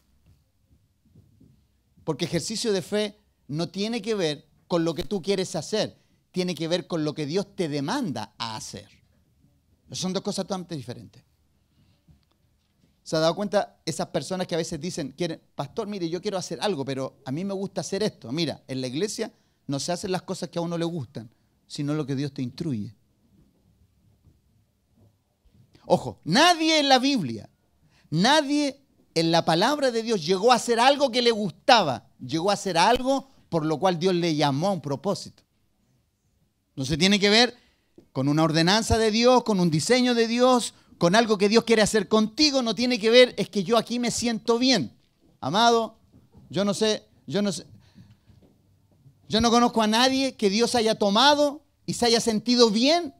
[2.04, 5.98] Porque ejercicio de fe no tiene que ver con lo que tú quieres hacer,
[6.30, 8.88] tiene que ver con lo que Dios te demanda a hacer.
[9.92, 11.24] Son dos cosas totalmente diferentes.
[13.02, 16.38] ¿Se ha dado cuenta esas personas que a veces dicen, quieren, pastor, mire, yo quiero
[16.38, 18.30] hacer algo, pero a mí me gusta hacer esto?
[18.30, 19.32] Mira, en la iglesia
[19.66, 21.30] no se hacen las cosas que a uno le gustan,
[21.66, 22.94] sino lo que Dios te instruye.
[25.86, 27.48] Ojo, nadie en la Biblia,
[28.10, 28.80] nadie
[29.14, 32.78] en la palabra de Dios llegó a hacer algo que le gustaba, llegó a hacer
[32.78, 35.42] algo por lo cual Dios le llamó a un propósito.
[36.76, 37.56] No se tiene que ver
[38.12, 41.80] con una ordenanza de Dios, con un diseño de Dios, con algo que Dios quiere
[41.80, 44.92] hacer contigo, no tiene que ver, es que yo aquí me siento bien.
[45.40, 45.96] Amado,
[46.50, 47.64] yo no sé, yo no sé.
[49.26, 53.14] Yo no conozco a nadie que Dios haya tomado y se haya sentido bien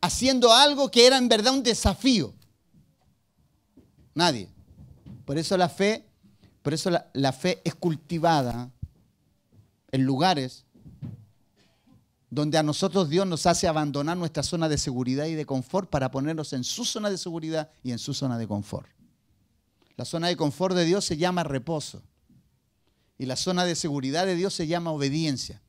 [0.00, 2.32] haciendo algo que era en verdad un desafío.
[4.14, 4.48] Nadie.
[5.24, 6.06] Por eso la fe,
[6.62, 8.70] por eso la, fe es cultivada
[9.90, 10.64] en lugares
[12.30, 16.12] donde a nosotros Dios nos hace abandonar nuestra zona de seguridad y de confort para
[16.12, 18.88] ponernos en su zona de seguridad y en su zona de confort.
[19.96, 22.02] La zona de confort de Dios se llama reposo
[23.18, 25.60] y la zona de seguridad de Dios se llama obediencia.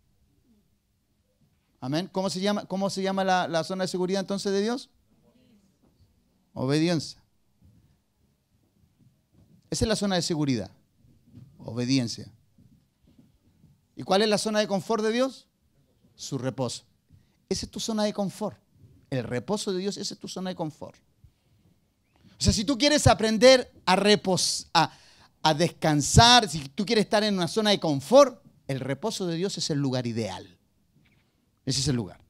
[1.79, 2.07] Amén.
[2.11, 4.91] ¿Cómo se llama, cómo se llama la, la zona de seguridad entonces de Dios?
[6.53, 7.19] Obediencia.
[9.71, 10.69] Esa es la zona de seguridad.
[11.57, 12.31] Obediencia.
[13.95, 15.47] ¿Y cuál es la zona de confort de Dios?
[16.21, 16.83] Su reposo.
[17.49, 18.57] Esa es tu zona de confort.
[19.09, 20.97] El reposo de Dios, esa es tu zona de confort.
[22.39, 24.91] O sea, si tú quieres aprender a,
[25.43, 29.57] a descansar, si tú quieres estar en una zona de confort, el reposo de Dios
[29.57, 30.57] es el lugar ideal.
[31.65, 32.21] Ese es el lugar.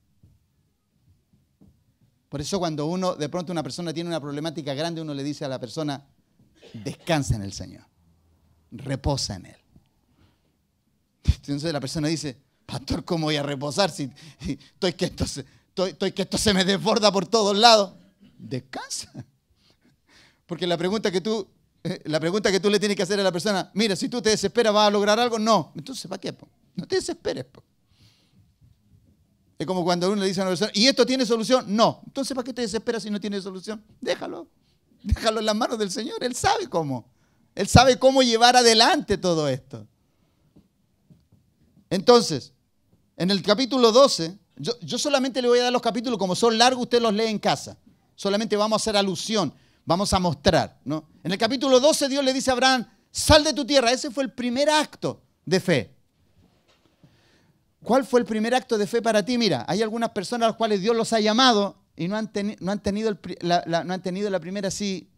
[2.30, 5.43] Por eso cuando uno, de pronto una persona tiene una problemática grande, uno le dice
[5.43, 6.08] a la persona,
[6.73, 7.86] descansa en el Señor,
[8.71, 9.58] reposa en Él.
[11.25, 12.38] Entonces la persona dice,
[12.71, 14.10] Pastor, ¿cómo voy a reposar si,
[14.47, 17.91] estoy, que esto se, me desborda por todos lados?
[18.38, 19.12] Descansa.
[20.45, 21.45] Porque la pregunta que tú,
[21.84, 24.21] eh, la pregunta que tú le tienes que hacer a la persona, mira, si tú
[24.21, 25.38] te desesperas, ¿vas a lograr algo?
[25.38, 25.73] No.
[25.75, 26.34] Entonces, ¿para qué?
[26.75, 27.45] No te desesperes.
[29.60, 31.65] Es como cuando uno le dice a una persona, ¿y esto tiene solución?
[31.67, 32.01] No.
[32.07, 33.84] Entonces, ¿para qué te desesperas si no tiene solución?
[33.99, 34.47] Déjalo.
[35.03, 36.23] Déjalo en las manos del Señor.
[36.23, 37.12] Él sabe cómo.
[37.53, 39.86] Él sabe cómo llevar adelante todo esto.
[41.89, 42.50] Entonces,
[43.21, 46.81] en el capítulo 12, yo, solamente le voy a dar los capítulos, como son largos,
[46.81, 47.77] usted los lee en casa.
[48.15, 49.53] Solamente vamos a hacer alusión,
[49.86, 50.79] vamos a mostrar.
[50.86, 51.07] ¿no?
[51.23, 53.91] En el capítulo 12 Dios le dice a Abraham, sal de tu tierra.
[53.91, 55.95] Ese fue el primer acto de fe.
[57.84, 59.38] ¿Cuál fue el primer acto de fe para ti?
[59.38, 63.19] Mira, hay algunas personas a las cuales Dios los ha llamado y no han, tenido,
[63.41, 65.12] la, no han tenido la primera así,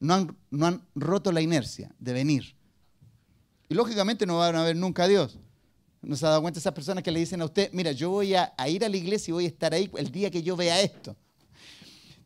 [0.00, 2.56] no han, no han roto la inercia de venir.
[3.68, 5.38] Y lógicamente no van a ver nunca a Dios.
[6.04, 8.34] ¿No se ha dado cuenta esas personas que le dicen a usted, mira, yo voy
[8.34, 10.80] a, ir a la iglesia y voy a estar ahí el día que yo vea
[10.82, 11.16] esto?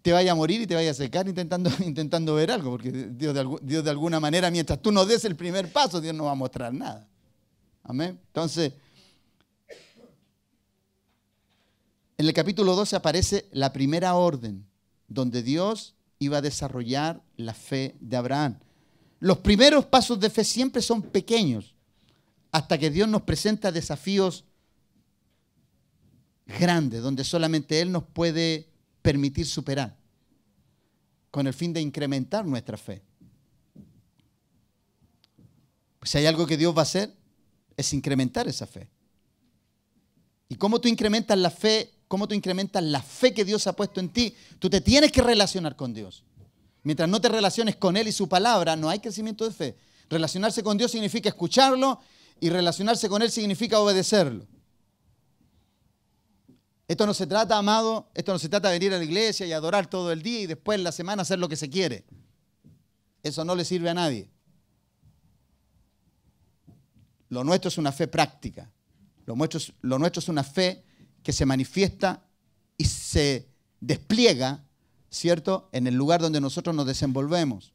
[0.03, 3.35] Te vaya a morir y te vaya a secar intentando, intentando ver algo, porque Dios
[3.35, 6.33] de, Dios de alguna manera, mientras tú no des el primer paso, Dios no va
[6.33, 7.07] a mostrar nada.
[7.85, 8.19] Amén.
[8.27, 8.73] Entonces,
[12.17, 14.67] en el capítulo 12 aparece la primera orden,
[15.07, 18.59] donde Dios iba a desarrollar la fe de Abraham.
[19.21, 21.75] Los primeros pasos de fe siempre son pequeños
[22.53, 24.45] hasta que Dios nos presenta desafíos
[26.47, 28.69] grandes, donde solamente Él nos puede
[29.03, 29.97] permitir superar,
[31.31, 33.03] con el fin de incrementar nuestra fe.
[35.99, 37.15] Pues si hay algo que Dios va a hacer,
[37.77, 38.91] es incrementar esa fe.
[40.49, 41.93] ¿Y cómo tú incrementas la fe?
[42.09, 44.35] ¿Cómo tú incrementas la fe que Dios ha puesto en ti?
[44.59, 46.25] Tú te tienes que relacionar con Dios.
[46.83, 49.77] Mientras no te relaciones con Él y su palabra, no hay crecimiento de fe.
[50.09, 52.01] Relacionarse con Dios significa escucharlo
[52.41, 54.47] y relacionarse con Él significa obedecerlo.
[56.87, 59.53] Esto no se trata, amado, esto no se trata de venir a la iglesia y
[59.53, 62.07] adorar todo el día y después en la semana hacer lo que se quiere.
[63.23, 64.31] Eso no le sirve a nadie.
[67.29, 68.73] Lo nuestro es una fe práctica.
[69.27, 70.83] Lo nuestro, es, lo nuestro es una fe
[71.23, 72.25] que se manifiesta
[72.79, 74.65] y se despliega,
[75.11, 77.75] ¿cierto?, en el lugar donde nosotros nos desenvolvemos.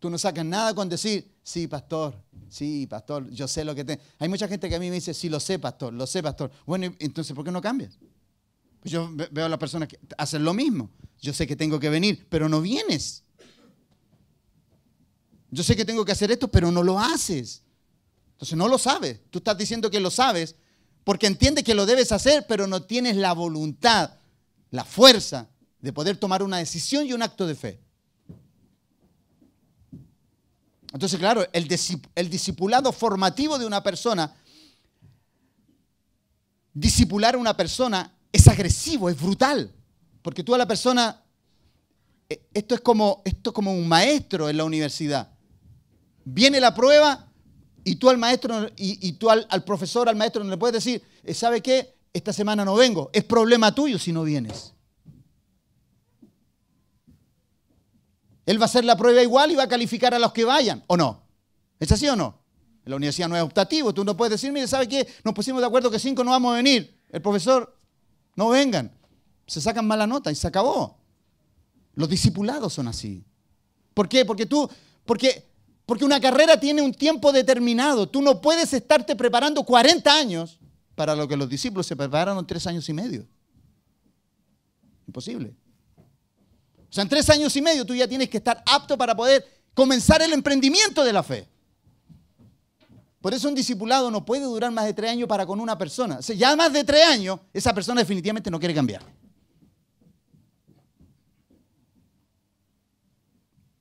[0.00, 4.00] Tú no sacas nada con decir, sí, pastor, sí, pastor, yo sé lo que te...
[4.18, 6.50] Hay mucha gente que a mí me dice, sí, lo sé, pastor, lo sé, pastor.
[6.66, 7.96] Bueno, entonces, ¿por qué no cambias?
[8.80, 10.90] Pues yo veo a las personas que hacen lo mismo.
[11.20, 13.22] Yo sé que tengo que venir, pero no vienes.
[15.50, 17.62] Yo sé que tengo que hacer esto, pero no lo haces.
[18.32, 19.20] Entonces no lo sabes.
[19.30, 20.56] Tú estás diciendo que lo sabes
[21.04, 24.18] porque entiendes que lo debes hacer, pero no tienes la voluntad,
[24.70, 25.48] la fuerza
[25.80, 27.83] de poder tomar una decisión y un acto de fe.
[30.94, 31.68] Entonces, claro, el,
[32.14, 34.32] el discipulado formativo de una persona,
[36.72, 39.72] discipular a una persona es agresivo, es brutal.
[40.22, 41.20] Porque tú a la persona,
[42.28, 45.32] eh, esto es como, esto es como un maestro en la universidad.
[46.24, 47.28] Viene la prueba
[47.82, 51.02] y tú al maestro y, tú al, al, profesor, al maestro no le puedes decir,
[51.24, 51.92] eh, ¿sabe qué?
[52.12, 53.10] Esta semana no vengo.
[53.12, 54.73] Es problema tuyo si no vienes.
[58.46, 60.84] Él va a hacer la prueba igual y va a calificar a los que vayan,
[60.86, 61.22] ¿o no?
[61.80, 62.42] ¿Es así o no?
[62.84, 65.08] La universidad no es optativo, tú no puedes decir, mire, ¿sabe qué?
[65.24, 67.00] Nos pusimos de acuerdo que cinco no vamos a venir.
[67.08, 67.78] El profesor,
[68.36, 68.92] no vengan.
[69.46, 70.98] Se sacan mala nota y se acabó.
[71.94, 73.24] Los discipulados son así.
[73.94, 74.24] ¿Por qué?
[74.24, 74.68] Porque tú,
[75.06, 75.48] porque,
[75.86, 78.08] porque una carrera tiene un tiempo determinado.
[78.08, 80.58] Tú no puedes estarte preparando 40 años
[80.94, 83.26] para lo que los discípulos se prepararon tres años y medio.
[85.06, 85.54] Imposible.
[86.94, 90.22] Sea, en tres años y medio tú ya tienes que estar apto para poder comenzar
[90.22, 91.48] el emprendimiento de la fe.
[93.20, 96.18] Por eso un discipulado no puede durar más de tres años para con una persona.
[96.18, 99.02] O sea, ya más de tres años, esa persona definitivamente no quiere cambiar.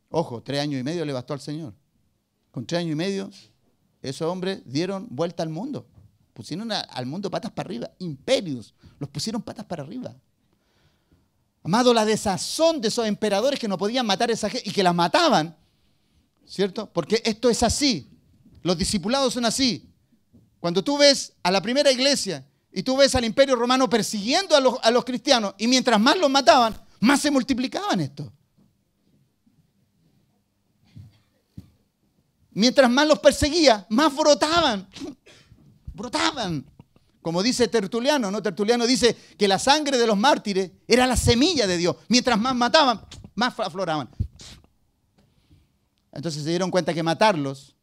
[0.10, 1.76] Ojo, tres años y medio le bastó al Señor.
[2.50, 3.30] Con tres años y medio,
[4.02, 5.86] esos hombres dieron vuelta al mundo.
[6.34, 7.92] Pusieron al mundo patas para arriba.
[8.00, 8.74] Imperios.
[8.98, 10.16] Los pusieron patas para arriba.
[11.64, 14.84] Amado, la desazón de esos emperadores que no podían matar a esa gente y que
[14.84, 15.56] las mataban,
[16.46, 16.92] ¿cierto?
[16.92, 18.10] Porque esto es así.
[18.62, 19.90] Los discipulados son así.
[20.60, 24.60] Cuando tú ves a la primera iglesia y tú ves al imperio romano persiguiendo a
[24.60, 28.30] los, a los cristianos y mientras más los mataban, más se multiplicaban estos.
[32.52, 34.88] Mientras más los perseguía, más brotaban.
[35.94, 36.66] Brotaban.
[37.24, 38.44] Como dice Tertuliano, ¿no?
[38.44, 41.96] Tertuliano dice que la sangre de los mártires era la semilla de Dios.
[42.10, 43.02] Mientras más mataban,
[43.34, 44.10] más afloraban.
[46.12, 47.76] Entonces se dieron cuenta que matarlos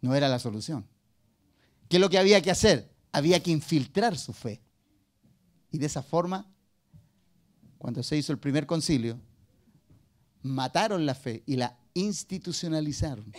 [0.00, 0.86] no era la solución.
[1.88, 2.90] ¿Qué es lo que había que hacer?
[3.12, 4.60] Había que infiltrar su fe.
[5.70, 6.50] Y de esa forma,
[7.76, 9.20] cuando se hizo el primer concilio,
[10.42, 13.30] mataron la fe y la institucionalizaron.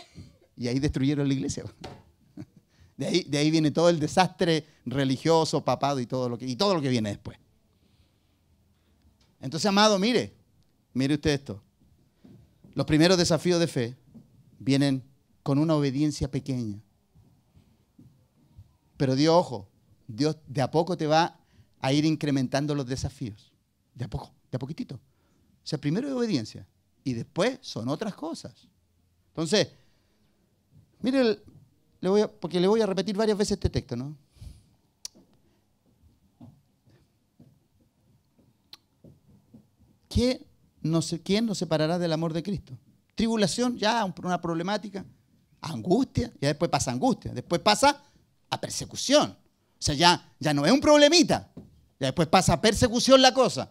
[0.56, 1.64] Y ahí destruyeron la iglesia.
[2.96, 6.56] De ahí, de ahí viene todo el desastre religioso, papado y todo, lo que, y
[6.56, 7.38] todo lo que viene después.
[9.40, 10.34] Entonces, amado, mire,
[10.94, 11.62] mire usted esto.
[12.74, 13.96] Los primeros desafíos de fe
[14.58, 15.02] vienen
[15.42, 16.82] con una obediencia pequeña.
[18.96, 19.68] Pero Dios, ojo,
[20.06, 21.38] Dios de a poco te va
[21.80, 23.52] a ir incrementando los desafíos.
[23.94, 24.96] De a poco, de a poquitito.
[24.96, 25.00] O
[25.68, 26.66] sea, primero es obediencia
[27.04, 28.68] y después son otras cosas.
[29.28, 29.68] Entonces,
[31.00, 31.40] mire,
[32.40, 34.16] porque le voy a repetir varias veces este texto, ¿no?
[40.08, 40.46] ¿Quién
[40.80, 42.78] nos separará del amor de Cristo?
[43.14, 45.04] Tribulación, ya una problemática.
[45.60, 47.32] Angustia, ya después pasa angustia.
[47.32, 48.02] Después pasa
[48.48, 49.30] a persecución.
[49.30, 51.50] O sea, ya, ya no es un problemita.
[51.98, 53.70] Ya después pasa a persecución la cosa.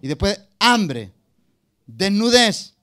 [0.00, 1.12] Y después hambre,
[1.86, 2.74] desnudez,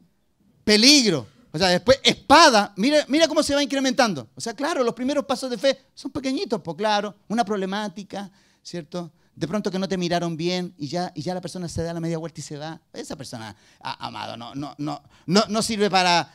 [0.64, 1.28] peligro.
[1.56, 2.74] O sea, después espada.
[2.76, 4.28] Mira, mira cómo se va incrementando.
[4.36, 7.16] O sea, claro, los primeros pasos de fe son pequeñitos, pues claro.
[7.30, 8.30] Una problemática,
[8.62, 9.14] ¿cierto?
[9.34, 11.94] De pronto que no te miraron bien y ya, y ya la persona se da
[11.94, 12.82] la media vuelta y se va.
[12.92, 16.30] Esa persona, amado, no, no, no, no, no sirve para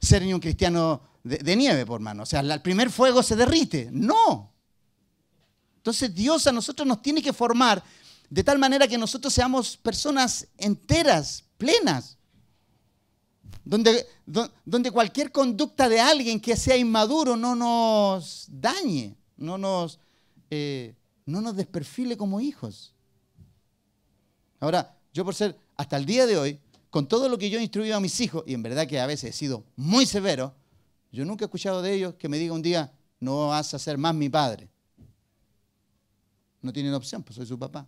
[0.00, 2.24] ser ni un cristiano de, nieve, por mano.
[2.24, 3.90] O sea, el primer fuego se derrite.
[3.92, 4.52] No.
[5.76, 7.80] Entonces Dios a nosotros nos tiene que formar
[8.28, 12.17] de tal manera que nosotros seamos personas enteras, plenas.
[13.68, 14.06] Donde,
[14.64, 20.00] donde cualquier conducta de alguien que sea inmaduro no nos dañe, no nos,
[20.48, 20.94] eh,
[21.26, 22.94] no nos desperfile como hijos.
[24.58, 26.58] Ahora, yo por ser hasta el día de hoy,
[26.88, 29.06] con todo lo que yo he instruido a mis hijos, y en verdad que a
[29.06, 30.54] veces he sido muy severo,
[31.12, 32.90] yo nunca he escuchado de ellos que me diga un día,
[33.20, 34.66] no vas a ser más mi padre.
[36.62, 37.86] No tienen opción, pues soy su papá.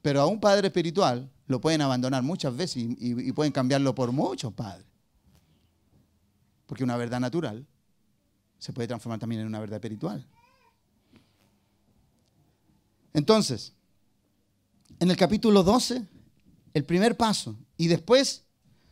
[0.00, 4.52] Pero a un padre espiritual lo pueden abandonar muchas veces y, pueden cambiarlo por muchos
[4.52, 4.86] padres.
[6.66, 7.66] Porque una verdad natural
[8.60, 10.24] se puede transformar también en una verdad espiritual.
[13.12, 13.72] Entonces,
[15.00, 16.06] en el capítulo 12,
[16.72, 18.44] el primer paso, y después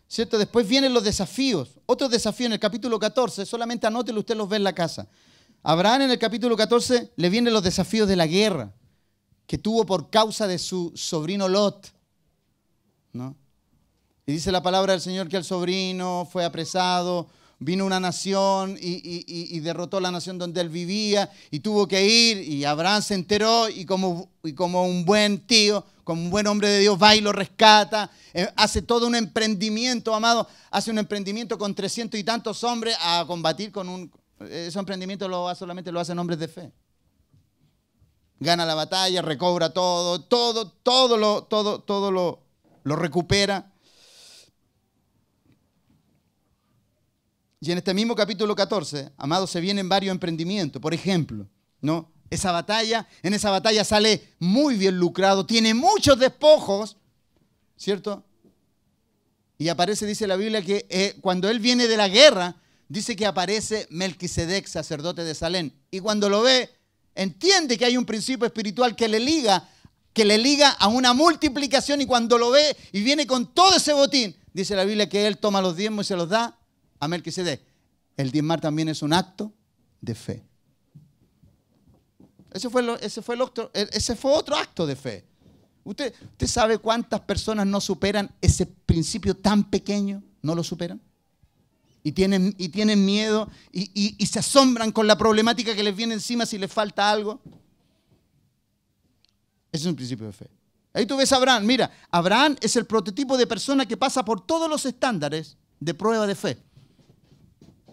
[0.08, 0.36] ¿cierto?
[0.36, 1.78] Después vienen los desafíos.
[1.86, 5.06] Otro desafío en el capítulo 14, solamente anótelo, usted los ve en la casa.
[5.62, 8.74] Abraham en el capítulo 14 le vienen los desafíos de la guerra
[9.46, 11.97] que tuvo por causa de su sobrino Lot.
[14.26, 19.60] Y dice la palabra del Señor que el sobrino fue apresado, vino una nación y,
[19.60, 23.84] derrotó la nación donde él vivía y tuvo que ir y Abraham se enteró y
[23.84, 28.48] como, un buen tío como un buen hombre de Dios, va y lo rescata, eh,
[28.56, 33.70] hace todo un emprendimiento, amado, hace un emprendimiento con trescientos y tantos hombres a combatir
[33.70, 34.10] con un...
[34.40, 36.72] Ese emprendimiento lo, solamente lo hacen hombres de fe.
[38.40, 42.47] Gana la batalla, recobra todo, todo, todo lo, todo, todo lo,
[42.84, 43.72] lo recupera.
[47.60, 50.80] Y en este mismo capítulo 14, amado, se vienen varios emprendimientos.
[50.80, 51.48] Por ejemplo,
[51.80, 52.10] ¿no?
[52.30, 53.06] esa batalla.
[53.22, 56.96] En esa batalla sale muy bien lucrado, tiene muchos despojos,
[57.76, 58.24] ¿cierto?
[59.58, 62.56] Y aparece, dice la Biblia, que eh, cuando él viene de la guerra,
[62.88, 65.74] dice que aparece Melquisedec, sacerdote de Salén.
[65.90, 66.70] Y cuando lo ve,
[67.14, 69.68] entiende que hay un principio espiritual que le liga,
[70.12, 72.00] que le liga a una multiplicación.
[72.00, 75.38] Y cuando lo ve y viene con todo ese botín, dice la Biblia que él
[75.38, 76.58] toma los diezmos y se los da
[77.00, 77.62] a Melquisedec.
[78.16, 79.52] El diezmar también es un acto
[80.00, 80.44] de fe.
[82.52, 85.24] Ese fue, e, ese fue otro acto de fe.
[85.84, 90.22] ¿Usted, ¿Usted sabe cuántas personas no superan ese principio tan pequeño?
[90.42, 91.00] ¿No lo superan?
[92.02, 96.14] Y tienen, y tienen miedo y, y se asombran con la problemática que les viene
[96.14, 97.40] encima si les falta algo.
[99.72, 100.50] Ese es un principio de fe.
[100.92, 101.64] Ahí tú ves a Abraham.
[101.64, 106.26] Mira, Abraham es el prototipo de persona que pasa por todos los estándares de prueba
[106.26, 106.58] de fe.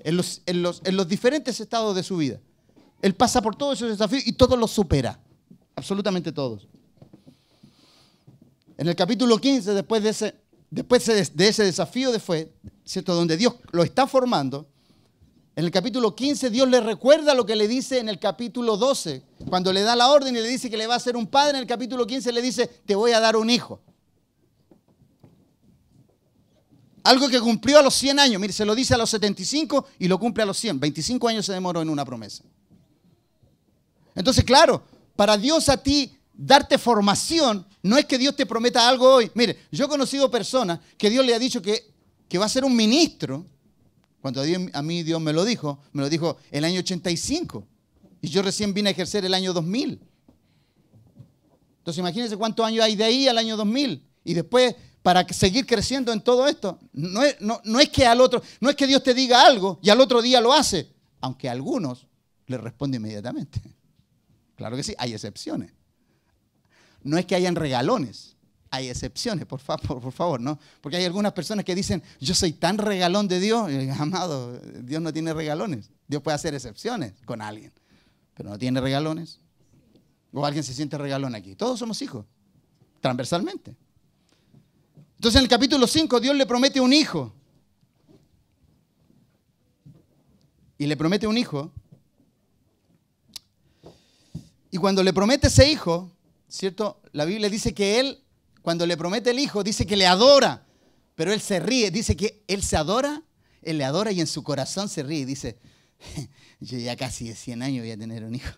[0.04, 2.40] En los, en los, en los diferentes estados de su vida.
[3.02, 5.20] Él pasa por todos esos desafíos y todos los supera.
[5.76, 6.68] Absolutamente todos.
[8.78, 10.36] En el capítulo 15, después de ese,
[10.70, 12.54] de desafío de fe,
[12.84, 13.16] ¿cierto?
[13.16, 14.68] donde Dios lo está formando,
[15.56, 19.24] en el capítulo 15 Dios le recuerda lo que le dice en el capítulo 12.
[19.50, 21.58] Cuando le da la orden y le dice que le va a ser un padre,
[21.58, 23.80] en el capítulo 15 le dice, te voy a dar un hijo.
[27.04, 28.42] Algo que cumplió a los 100 años.
[28.42, 30.80] Mire, se lo dice a los 75 y lo cumple a los 100.
[30.80, 32.44] 25 años se demoró en una promesa.
[34.14, 34.84] Entonces, claro,
[35.16, 39.32] para Dios a ti darte formación, no es que Dios te prometa algo hoy.
[39.36, 41.94] Mire, yo he conocido personas que Dios le ha dicho que,
[42.28, 43.46] que va a ser un ministro
[44.26, 44.42] Cuando
[44.74, 47.64] a mí Dios me lo dijo, me lo dijo el año 85.
[48.24, 50.02] Y yo recién vine a ejercer el año 2000.
[51.78, 54.04] Entonces imagínense cuántos años hay de ahí al año 2000.
[54.24, 58.76] Y después, para seguir creciendo en todo esto, no es, que al otro, no es
[58.76, 60.90] que Dios te diga algo y al otro día lo hace,
[61.22, 62.08] aunque a algunos
[62.48, 63.62] le responde inmediatamente.
[64.56, 65.72] Claro que sí, hay excepciones.
[67.04, 68.35] No es que hayan regalones,
[68.76, 70.60] hay excepciones, por favor, por favor, ¿no?
[70.82, 73.70] Porque hay algunas personas que dicen, yo soy tan regalón de Dios,
[74.00, 75.90] amado, Dios no tiene regalones.
[76.08, 77.72] Dios puede hacer excepciones con alguien,
[78.34, 79.40] pero no tiene regalones.
[80.32, 81.56] O alguien se siente regalón aquí.
[81.56, 82.26] Todos somos hijos,
[83.00, 83.76] transversalmente.
[85.16, 87.34] Entonces en el capítulo 5 Dios le promete un hijo.
[90.78, 91.72] Y le promete un hijo.
[94.70, 96.12] Y cuando le promete ese hijo,
[96.50, 97.00] ¿cierto?
[97.14, 98.25] La Biblia dice que él,
[98.66, 100.66] cuando le promete el hijo, dice que le adora.
[101.14, 103.22] Pero él se ríe, dice que él se adora,
[103.62, 105.24] él le adora y en su corazón se ríe.
[105.24, 105.60] Dice,
[106.60, 108.52] ya casi de 100 años voy a tener un hijo.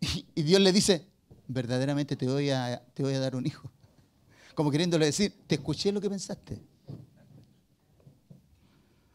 [0.34, 1.06] Y, Dios le dice,
[1.46, 3.70] verdaderamente te voy, a, te voy a dar un hijo.
[4.54, 6.58] Como queriéndole decir, te escuché lo que pensaste.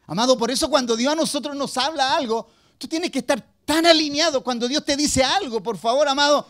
[0.06, 2.48] Amado, por eso cuando Dios a nosotros nos habla algo,
[2.78, 5.64] tú tienes que estar tan alineado cuando Dios te dice algo.
[5.64, 6.48] Por favor, amado,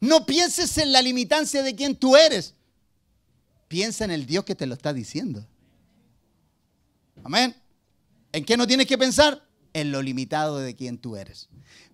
[0.00, 2.54] no pienses en la limitancia de quien tú eres.
[3.68, 5.46] Piensa en el Dios que te lo está diciendo.
[7.24, 7.56] Amén.
[8.32, 9.42] ¿En qué no tienes que pensar?
[9.72, 11.48] En lo limitado de quien tú eres.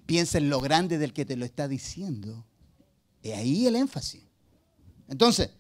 [0.06, 2.44] Piensa en lo grande del que te lo está diciendo.
[3.22, 4.22] Y ahí el énfasis.
[5.08, 5.50] Entonces,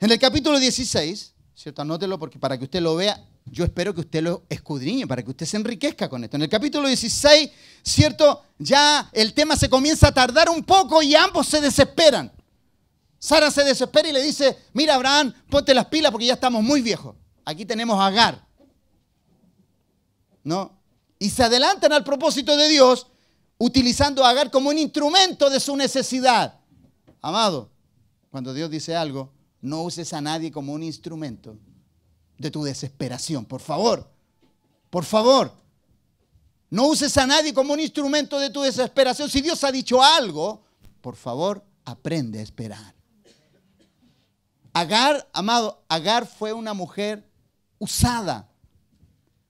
[0.00, 1.82] en el capítulo 16, ¿cierto?
[1.82, 5.30] Anótelo porque para que usted lo vea, yo espero que usted lo escudriñe, para que
[5.30, 6.36] usted se enriquezca con esto.
[6.36, 7.50] En el capítulo 16,
[7.82, 8.42] ¿cierto?
[8.58, 12.32] Ya el tema se comienza a tardar un poco y ambos se desesperan.
[13.18, 16.82] Sara se desespera y le dice, mira Abraham, ponte las pilas porque ya estamos muy
[16.82, 17.16] viejos.
[17.44, 18.44] Aquí tenemos a Agar.
[20.42, 20.84] ¿No?
[21.24, 23.06] y se adelantan al propósito de Dios
[23.56, 26.60] utilizando a Agar como un instrumento de su necesidad.
[27.22, 27.70] Amado,
[28.30, 29.32] cuando Dios dice algo,
[29.62, 31.56] no uses a nadie como un instrumento
[32.38, 34.10] de tu desesperación, por favor.
[34.90, 35.52] Por favor.
[36.70, 39.30] No uses a nadie como un instrumento de tu desesperación.
[39.30, 40.64] Si Dios ha dicho algo,
[41.00, 42.94] por favor, aprende a esperar.
[44.72, 47.28] Agar, amado, Agar fue una mujer
[47.78, 48.48] usada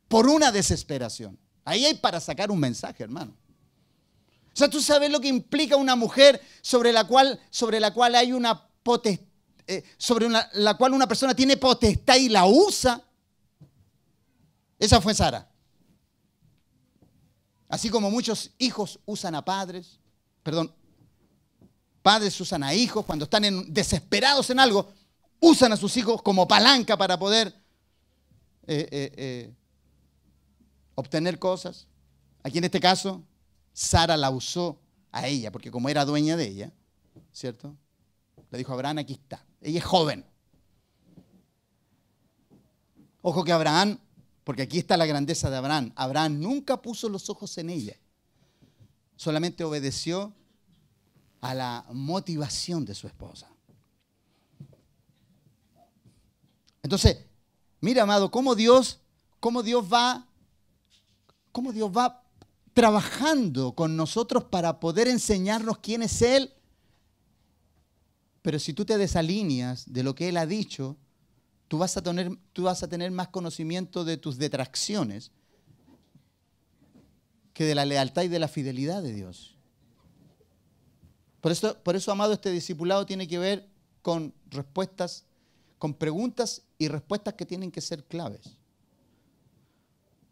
[0.08, 1.38] por una desesperación.
[1.64, 3.34] Ahí hay para sacar un mensaje, hermano.
[4.52, 8.14] O sea, tú sabes lo que implica una mujer sobre la cual, sobre la cual
[8.14, 9.26] hay una potestad,
[9.66, 13.02] eh, sobre la cual una persona tiene potestad y la usa.
[14.78, 15.48] Esa fue Sara.
[17.68, 19.98] Así como muchos hijos usan a padres,
[20.42, 20.72] perdón,
[22.02, 24.92] padres usan a hijos cuando están desesperados en algo,
[25.40, 27.48] usan a sus hijos como palanca para poder
[28.66, 29.54] eh, eh,
[30.94, 31.86] obtener cosas.
[32.42, 33.22] Aquí en este caso,
[33.72, 34.78] Sara la usó
[35.10, 36.72] a ella, porque como era dueña de ella,
[37.32, 37.74] ¿cierto?
[38.50, 39.44] Le dijo Abraham, aquí está.
[39.64, 40.24] Ella es joven.
[43.22, 43.98] Ojo que Abraham,
[44.44, 47.96] porque aquí está la grandeza de Abraham, Abraham nunca puso los ojos en ella,
[49.16, 50.34] solamente obedeció
[51.40, 53.50] a la motivación de su esposa.
[56.82, 57.24] Entonces,
[57.80, 59.00] mira, amado, cómo Dios,
[59.40, 60.28] cómo Dios va
[61.54, 62.24] cómo Dios va
[62.74, 66.52] trabajando con nosotros para poder enseñarnos quién es Él.
[68.44, 70.98] Pero si tú te desalineas de lo que Él ha dicho,
[71.66, 75.30] tú vas a tener, tú vas a tener más conocimiento de tus detracciones
[77.54, 79.56] que de la lealtad y de la fidelidad de Dios.
[81.40, 83.66] Por eso, por eso, amado, este discipulado tiene que ver
[84.02, 85.24] con respuestas,
[85.78, 88.58] con preguntas y respuestas que tienen que ser claves.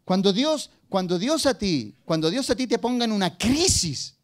[0.05, 4.17] Cuando Dios, cuando Dios a ti, cuando Dios a ti te ponga en una crisis,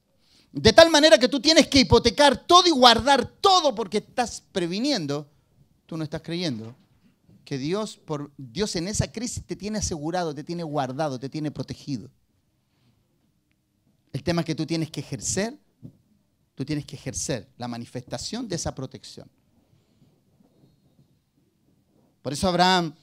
[0.52, 5.30] de tal manera que tú tienes que hipotecar todo y guardar todo porque estás previniendo,
[5.86, 6.76] tú no estás creyendo
[7.50, 11.50] que Dios, por, Dios en esa crisis te tiene asegurado, te tiene guardado, te tiene
[11.50, 12.12] protegido.
[14.14, 15.58] El tema es que tú tienes que ejercer,
[16.54, 19.28] tú tienes que ejercer la manifestación de esa protección.
[22.22, 22.94] Por eso Abraham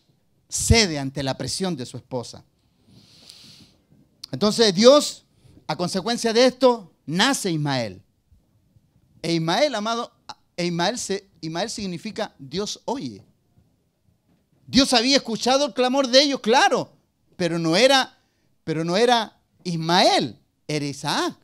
[0.49, 2.45] cede ante la presión de su esposa.
[4.31, 5.25] Entonces Dios,
[5.67, 8.03] a consecuencia de esto, nace Ismael.
[9.23, 10.13] E Ismael, amado,
[10.57, 13.25] e Ismael, significa Dios oye.
[14.67, 16.93] Dios había escuchado el clamor de ellos, claro,
[17.37, 18.19] pero no era,
[18.65, 21.37] pero no era Ismael, era Isaac.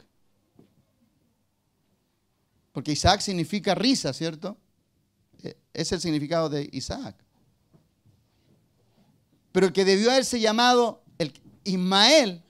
[2.73, 4.57] Porque Isaac significa risa, ¿cierto?
[5.43, 7.17] E, es el significado de Isaac.
[9.53, 11.33] Pero el que debió haberse llamado el
[11.65, 12.43] Ismael,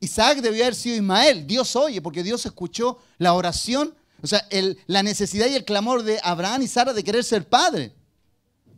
[0.00, 1.46] Isaac debió haber sido Ismael.
[1.46, 4.46] Dios oye, porque Dios escuchó la oración, o sea,
[4.86, 7.92] la necesidad y el clamor de Abraham y Sara de querer ser padre.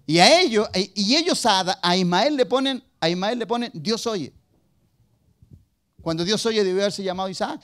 [0.06, 4.32] Y a ellos, y ellos a, Ismael le ponen, a Ismael le ponen, Dios oye.
[6.02, 7.60] Cuando Dios oye debió haberse llamado Isaac.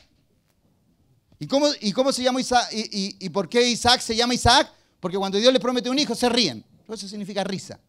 [1.39, 2.69] ¿Y cómo, y cómo se llama Isaac?
[2.73, 4.73] Y, y, por qué Isaac se llama Isaac?
[5.01, 6.65] Porque cuando Dios le promete un hijo se ríen.
[6.89, 7.81] Eso significa risa.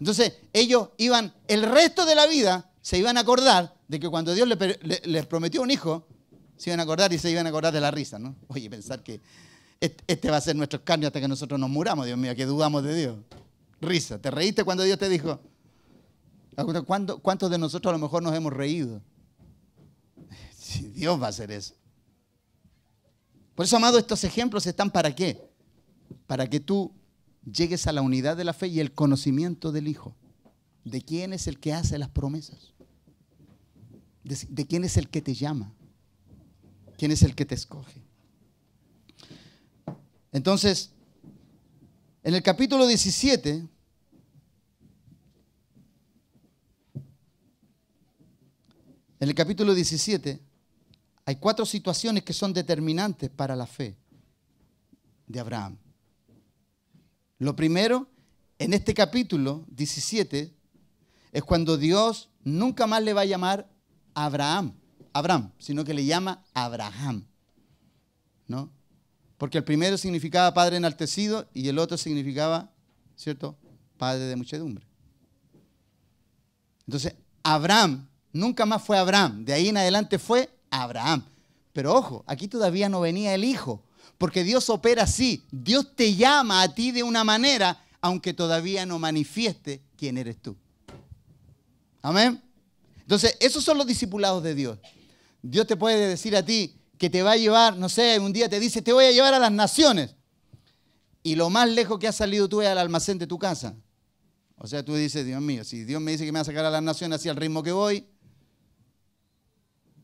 [0.00, 4.34] Entonces ellos iban, el resto de la vida se iban a acordar de que cuando
[4.34, 4.48] Dios
[5.04, 6.06] les prometió un hijo,
[6.56, 8.34] se iban a acordar y se iban a acordar de la risa, ¿no?
[8.48, 9.20] Oye, pensar que
[9.80, 12.82] este va a ser nuestro escarnio hasta que nosotros nos muramos, Dios mío, que dudamos
[12.82, 13.16] de Dios.
[13.80, 15.40] Risa, ¿te reíste cuando Dios te dijo?
[17.22, 19.02] ¿Cuántos de nosotros a lo mejor nos hemos reído?
[20.56, 21.74] Si Dios va a hacer eso.
[23.54, 25.48] Por eso, amado, estos ejemplos están para qué?
[26.26, 26.92] Para que tú
[27.44, 30.16] llegues a la unidad de la fe y el conocimiento del Hijo.
[30.84, 32.72] De quién es el que hace las promesas.
[34.26, 35.72] De, quién es el que te llama.
[36.98, 38.02] Quién es el que te escoge.
[40.32, 40.90] Entonces,
[42.24, 43.68] en el capítulo 17, en
[49.20, 50.40] el capítulo 17,
[51.24, 53.96] hay cuatro situaciones que son determinantes para la fe
[55.28, 55.78] de Abraham.
[57.38, 58.08] Lo primero,
[58.58, 60.52] en este capítulo 17,
[61.30, 63.75] es cuando Dios nunca más le va a llamar
[64.16, 64.72] Abraham,
[65.12, 67.26] Abraham, sino que le llama Abraham.
[68.48, 68.70] ¿No?
[69.36, 72.70] Porque el primero significaba padre enaltecido y el otro significaba,
[73.14, 73.56] ¿cierto?
[73.98, 74.86] Padre de muchedumbre.
[76.86, 81.22] Entonces, Abraham nunca más fue Abraham, de ahí en adelante fue Abraham.
[81.74, 83.82] Pero ojo, aquí todavía no venía el hijo,
[84.16, 85.44] porque Dios opera así.
[85.50, 90.56] Dios te llama a ti de una manera, aunque todavía no manifieste quién eres tú.
[92.00, 92.45] Amén.
[93.06, 94.80] Entonces, esos son los discipulados de Dios.
[95.40, 98.48] Dios te puede decir a ti que te va a llevar, no sé, un día
[98.48, 100.16] te dice, te voy a llevar a las naciones.
[101.22, 103.76] Y lo más lejos que has salido tú es al almacén de tu casa.
[104.56, 106.64] O sea, tú dices, Dios mío, si Dios me dice que me va a sacar
[106.64, 108.08] a las naciones así al ritmo que voy,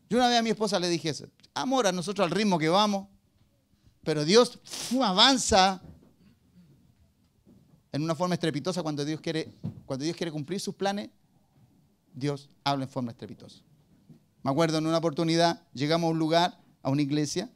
[0.08, 2.68] yo una vez a mi esposa le dije eso, amor, a nosotros al ritmo que
[2.68, 3.08] vamos,
[4.04, 4.60] pero Dios
[5.02, 5.82] avanza
[7.90, 9.52] en una forma estrepitosa cuando Dios, quiere,
[9.86, 11.10] cuando Dios quiere cumplir sus planes,
[12.14, 13.60] Dios habla en forma estrepitosa.
[14.42, 17.50] Me acuerdo en una oportunidad, llegamos a un lugar, a una iglesia,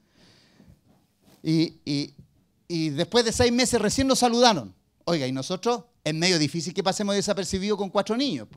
[1.42, 2.10] y,
[2.90, 4.74] después de seis meses recién nos saludaron.
[5.04, 8.48] Oiga, y nosotros es medio difícil que pasemos desapercibido con cuatro niños.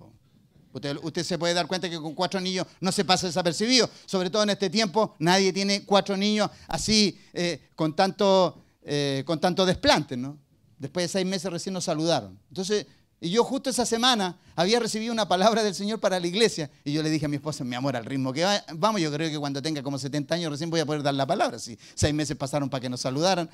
[0.72, 3.90] Usted, se puede dar cuenta que con cuatro niños no se pasa desapercibido.
[4.06, 9.40] Sobre todo en este tiempo, nadie tiene cuatro niños así eh, con, tanto, eh, con
[9.40, 10.38] tanto desplante, ¿no?
[10.78, 12.40] Después de seis meses recién nos saludaron.
[12.50, 12.88] Entonces,
[13.22, 16.70] y yo justo esa semana había recibido una palabra del Señor para la iglesia.
[16.86, 18.46] Y yo le dije a mi esposa, mi amor, al ritmo que
[18.76, 21.28] vamos, yo creo que cuando tenga como 70 años recién voy a poder dar la
[21.28, 21.60] palabra.
[21.60, 23.50] Si seis meses pasaron para que nos saludaran.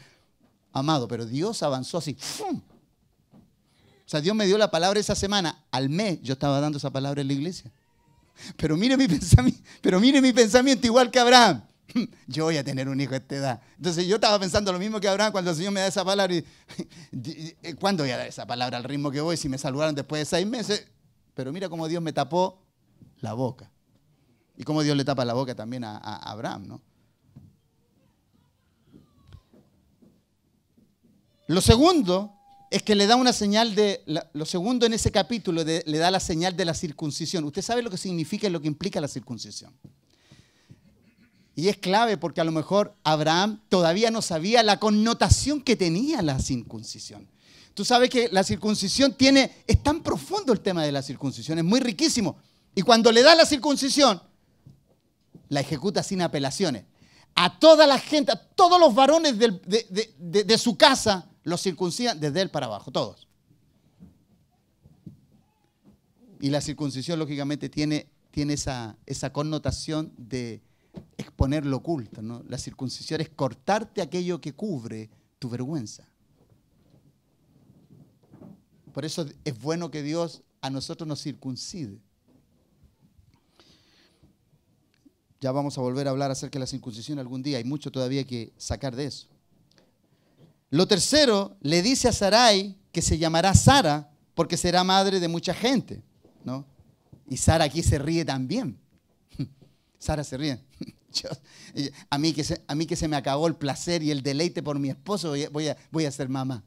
[0.71, 2.15] Amado, pero Dios avanzó así.
[2.41, 5.63] O sea, Dios me dio la palabra esa semana.
[5.71, 7.71] Al mes yo estaba dando esa palabra en la iglesia.
[8.57, 11.63] Pero mire mi pensamiento, pero mire mi pensamiento igual que Abraham.
[12.27, 13.61] Yo voy a tener un hijo a esta edad.
[13.77, 16.35] Entonces yo estaba pensando lo mismo que Abraham cuando el Señor me da esa palabra.
[16.35, 16.45] Y,
[17.79, 20.25] ¿Cuándo voy a dar esa palabra al ritmo que voy si me saludaron después de
[20.25, 20.87] seis meses?
[21.33, 22.61] Pero mira cómo Dios me tapó
[23.21, 23.71] la boca.
[24.57, 26.81] Y cómo Dios le tapa la boca también a, a Abraham, ¿no?
[31.47, 32.33] Lo segundo
[32.71, 34.01] es que le da una señal de,
[34.33, 37.43] lo segundo en ese capítulo, le da la señal de la circuncisión.
[37.43, 39.73] Usted sabe lo que significa y lo que implica la circuncisión.
[41.55, 46.21] Y es clave porque a lo mejor Abraham todavía no sabía la connotación que tenía
[46.21, 47.27] la circuncisión.
[47.73, 51.63] Tú sabes que la circuncisión tiene, es tan profundo el tema de la circuncisión, es
[51.63, 52.37] muy riquísimo.
[52.73, 54.21] Y cuando le da la circuncisión,
[55.49, 56.83] la ejecuta sin apelaciones.
[57.35, 59.49] A toda la gente, a todos los varones de,
[60.19, 63.27] de su casa, los circuncidan desde él para abajo, todos.
[66.39, 70.61] Y la circuncisión, lógicamente, tiene, tiene esa, esa connotación de
[71.17, 72.21] exponer lo oculto.
[72.21, 72.43] ¿no?
[72.47, 76.07] La circuncisión es cortarte aquello que cubre tu vergüenza.
[78.93, 81.99] Por eso es bueno que Dios a nosotros nos circuncide.
[85.41, 87.57] Ya vamos a volver a hablar acerca de la circuncisión algún día.
[87.57, 89.27] Hay mucho todavía que sacar de eso.
[90.69, 95.53] Lo tercero, le dice a Sarai que se llamará Sara porque será madre de mucha
[95.53, 96.01] gente,
[96.43, 96.65] ¿no?
[97.29, 98.79] Y Sara aquí se ríe también.
[100.05, 100.59] Sara se ríe.
[102.09, 104.61] a, mí que se, a mí que se me acabó el placer y el deleite
[104.61, 106.63] por mi esposo, voy a, voy a, ser mamá.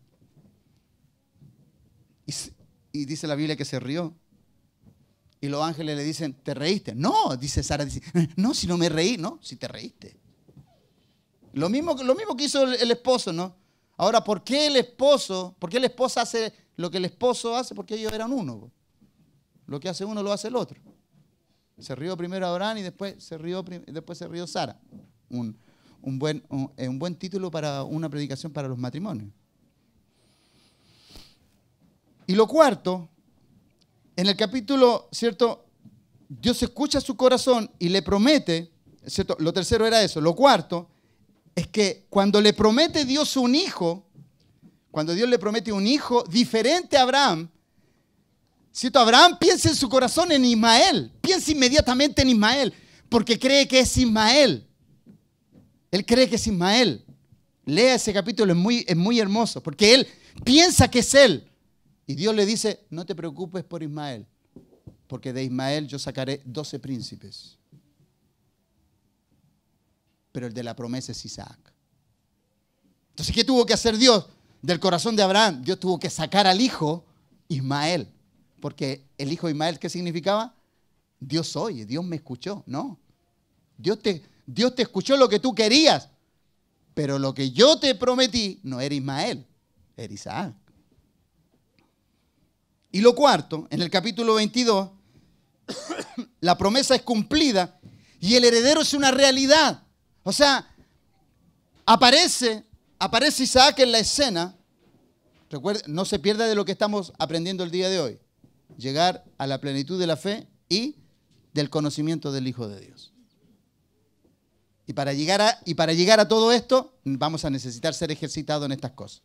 [2.93, 4.12] Y, dice la Biblia que se rió.
[5.41, 6.97] Y los ángeles le dicen, ¿te reíste?
[6.97, 7.86] No, dice Sara,
[8.36, 10.16] no, si no me reí, no, si te reíste.
[11.53, 13.55] Lo mismo, lo mismo que hizo el, esposo, ¿no?
[13.97, 17.72] Ahora, ¿por qué el esposo, por qué la esposa hace lo que el esposo hace?
[17.72, 18.72] Porque ellos eran uno.
[19.66, 20.80] Lo que hace uno lo hace el otro.
[21.79, 24.79] Se rió primero Abraham y después se rió, después se Sara.
[25.31, 25.57] Un,
[26.03, 29.31] buen, un buen título para una predicación para los matrimonios.
[32.26, 33.09] Y lo cuarto,
[34.14, 35.64] en el capítulo, ¿cierto?
[36.29, 38.70] Dios escucha su corazón y le promete,
[39.07, 39.37] ¿cierto?
[39.39, 40.20] Lo tercero era eso.
[40.20, 40.91] Lo cuarto
[41.55, 44.07] es que cuando le promete Dios un hijo,
[44.91, 47.49] cuando Dios le promete un hijo diferente a Abraham,
[48.79, 49.01] ¿cierto?
[49.01, 52.72] Abraham piensa en su corazón en Ismael, piensa inmediatamente en Ismael,
[53.09, 54.64] porque cree que es Ismael.
[55.91, 57.05] Él cree que es Ismael.
[57.64, 60.07] Lea ese capítulo, es muy, es muy hermoso, porque él
[60.45, 61.51] piensa que es él.
[62.07, 64.24] Y Dios le dice, no te preocupes por Ismael,
[65.09, 67.59] porque de Ismael yo sacaré doce príncipes.
[70.31, 71.59] Pero el de la promesa es Isaac.
[73.11, 74.26] Entonces, ¿qué tuvo que hacer Dios
[74.62, 75.62] del corazón de Abraham?
[75.64, 77.05] Dios tuvo que sacar al hijo
[77.49, 78.12] Ismael.
[78.61, 80.54] Porque el hijo Ismael, ¿qué significaba?
[81.20, 82.62] Dios oye, Dios me escuchó.
[82.66, 82.98] No.
[83.76, 86.09] Dios te, Dios te escuchó lo que tú querías.
[86.94, 89.46] Pero lo que yo te prometí no era Ismael,
[89.96, 90.54] era Isaac.
[92.90, 94.90] Y lo cuarto, en el capítulo 22,
[96.40, 97.78] la promesa es cumplida
[98.20, 99.82] y el heredero es una realidad.
[100.24, 100.74] O sea,
[101.86, 102.64] aparece,
[102.98, 104.56] aparece Isaac en la escena.
[105.50, 108.18] Recuerda, no se pierda de lo que estamos aprendiendo el día de hoy.
[108.77, 110.97] Llegar a la plenitud de la fe y
[111.55, 113.12] del conocimiento del Hijo de Dios.
[114.87, 118.66] Y para llegar a, y para llegar a todo esto, vamos a necesitar ser ejercitados
[118.66, 119.23] en estas cosas.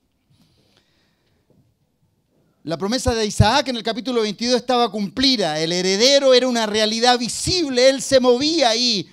[2.66, 5.60] La promesa de Isaac en el capítulo 22 estaba cumplida.
[5.60, 7.90] El heredero era una realidad visible.
[7.90, 9.10] Él se movía ahí.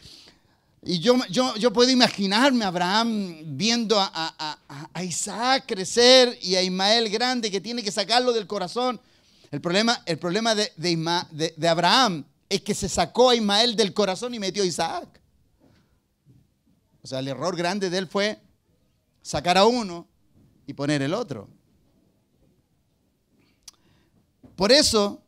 [0.84, 4.58] Y yo, yo, yo puedo imaginarme a Abraham viendo a,
[5.02, 9.00] Isaac crecer y a Ismael grande que tiene que sacarlo del corazón.
[9.50, 14.38] El problema, el problema de, Abraham es que se sacó a Ismael del corazón y
[14.38, 15.20] metió a Isaac.
[17.02, 18.40] O sea, el error grande de él fue
[19.22, 20.06] sacar a uno
[20.66, 21.48] y poner el otro.
[24.54, 25.22] Por eso,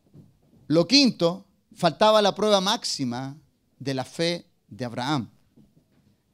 [0.67, 1.45] lo quinto,
[1.75, 3.35] faltaba la prueba máxima
[3.79, 5.29] de la fe de Abraham.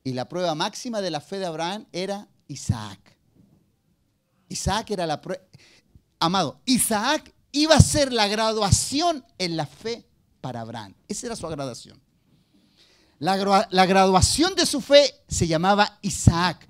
[0.04, 3.18] Y la prueba máxima de la fe de Abraham era Isaac.
[4.48, 5.44] Isaac era la prueba.
[6.20, 10.06] Amado, Isaac iba a ser la graduación en la fe
[10.42, 10.94] para Abraham.
[11.08, 12.00] Esa era su graduación.
[13.20, 13.36] La,
[13.86, 16.68] graduación de su fe se llamaba Isaac.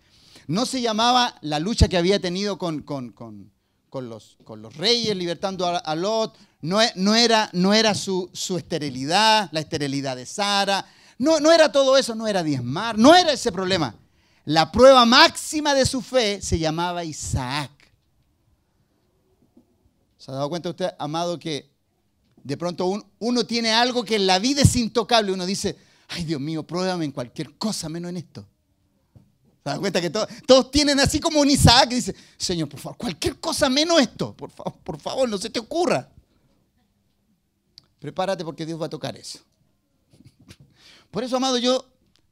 [0.48, 3.52] No se llamaba la lucha que había tenido con, con, con,
[3.90, 6.36] con los, los reyes, libertando a, Lot.
[6.62, 10.84] No, no, era, no era su, su, esterilidad, la esterilidad de Sara.
[11.20, 13.94] No, no era todo eso, no era diezmar, no era ese problema.
[14.46, 17.70] La prueba máxima de su fe se llamaba Isaac.
[20.20, 21.72] ¿Se ha dado cuenta usted, amado, que
[22.44, 25.32] de pronto uno tiene algo que en la vida es intocable?
[25.32, 25.78] Uno dice,
[26.10, 28.46] ay Dios mío, pruébame en cualquier cosa menos en esto.
[29.64, 32.98] ¿Se dan cuenta que todos tienen así como un Isaac que dice, Señor, por favor,
[32.98, 36.10] cualquier cosa menos esto, por favor, por favor, no se te ocurra.
[38.00, 39.40] Prepárate porque Dios va a tocar eso.
[41.12, 41.86] Por eso, amado, yo,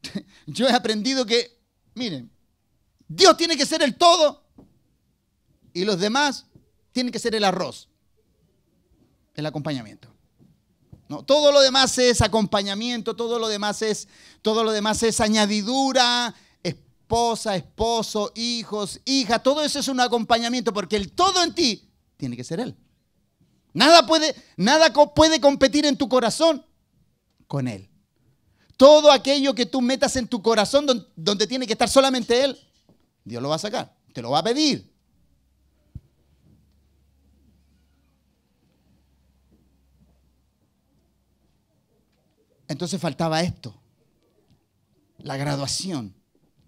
[0.45, 1.57] yo he aprendido que,
[1.95, 2.29] miren,
[3.07, 4.43] Dios tiene que ser el todo
[5.71, 6.47] y los demás
[6.97, 7.89] tienen que ser el arroz,
[9.35, 10.11] el acompañamiento.
[11.07, 14.07] No, todo lo demás es acompañamiento, todo lo demás es,
[14.41, 16.33] todo lo demás es añadidura,
[16.63, 21.87] esposa, esposo, hijos, hija, todo eso es un acompañamiento porque el todo en ti
[22.17, 22.75] tiene que ser Él.
[23.73, 26.65] Nada puede, nada puede competir en tu corazón
[27.45, 27.91] con Él.
[28.75, 32.59] Todo aquello que tú metas en tu corazón donde tiene que estar solamente Él,
[33.23, 34.96] Dios lo va a sacar, te lo va a pedir.
[42.68, 43.80] Entonces faltaba esto,
[45.20, 46.18] la graduación.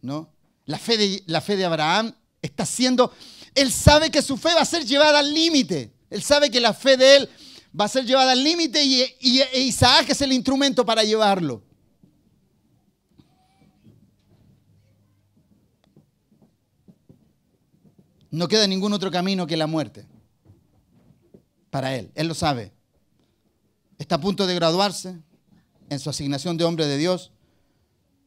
[0.01, 0.29] ¿no?
[0.65, 3.13] La fe, de, la fe de Abraham está siendo,
[3.55, 5.93] él sabe que su fe va a ser llevada al límite.
[6.09, 7.29] Él sabe que la fe de él
[7.79, 11.63] va a ser llevada al límite y, y, e Isaac es el instrumento para llevarlo.
[18.31, 20.07] No queda ningún otro camino que la muerte
[21.71, 22.11] para él.
[22.13, 22.71] Él lo sabe.
[23.97, 25.19] Está a punto de graduarse
[25.89, 27.31] en su asignación de hombre de Dios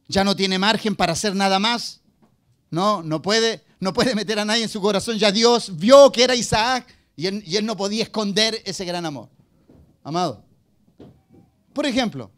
[0.07, 2.01] ya no tiene margen para hacer nada más.
[2.69, 5.17] No, no puede, no puede meter a nadie en su corazón.
[5.17, 6.87] Ya Dios vio que era Isaac.
[7.15, 9.29] Y él, no podía esconder ese gran amor.
[10.03, 10.43] Amado.
[11.73, 12.31] Por ejemplo,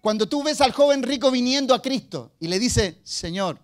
[0.00, 3.58] cuando tú ves al joven rico viniendo a Cristo y le dice, Señor,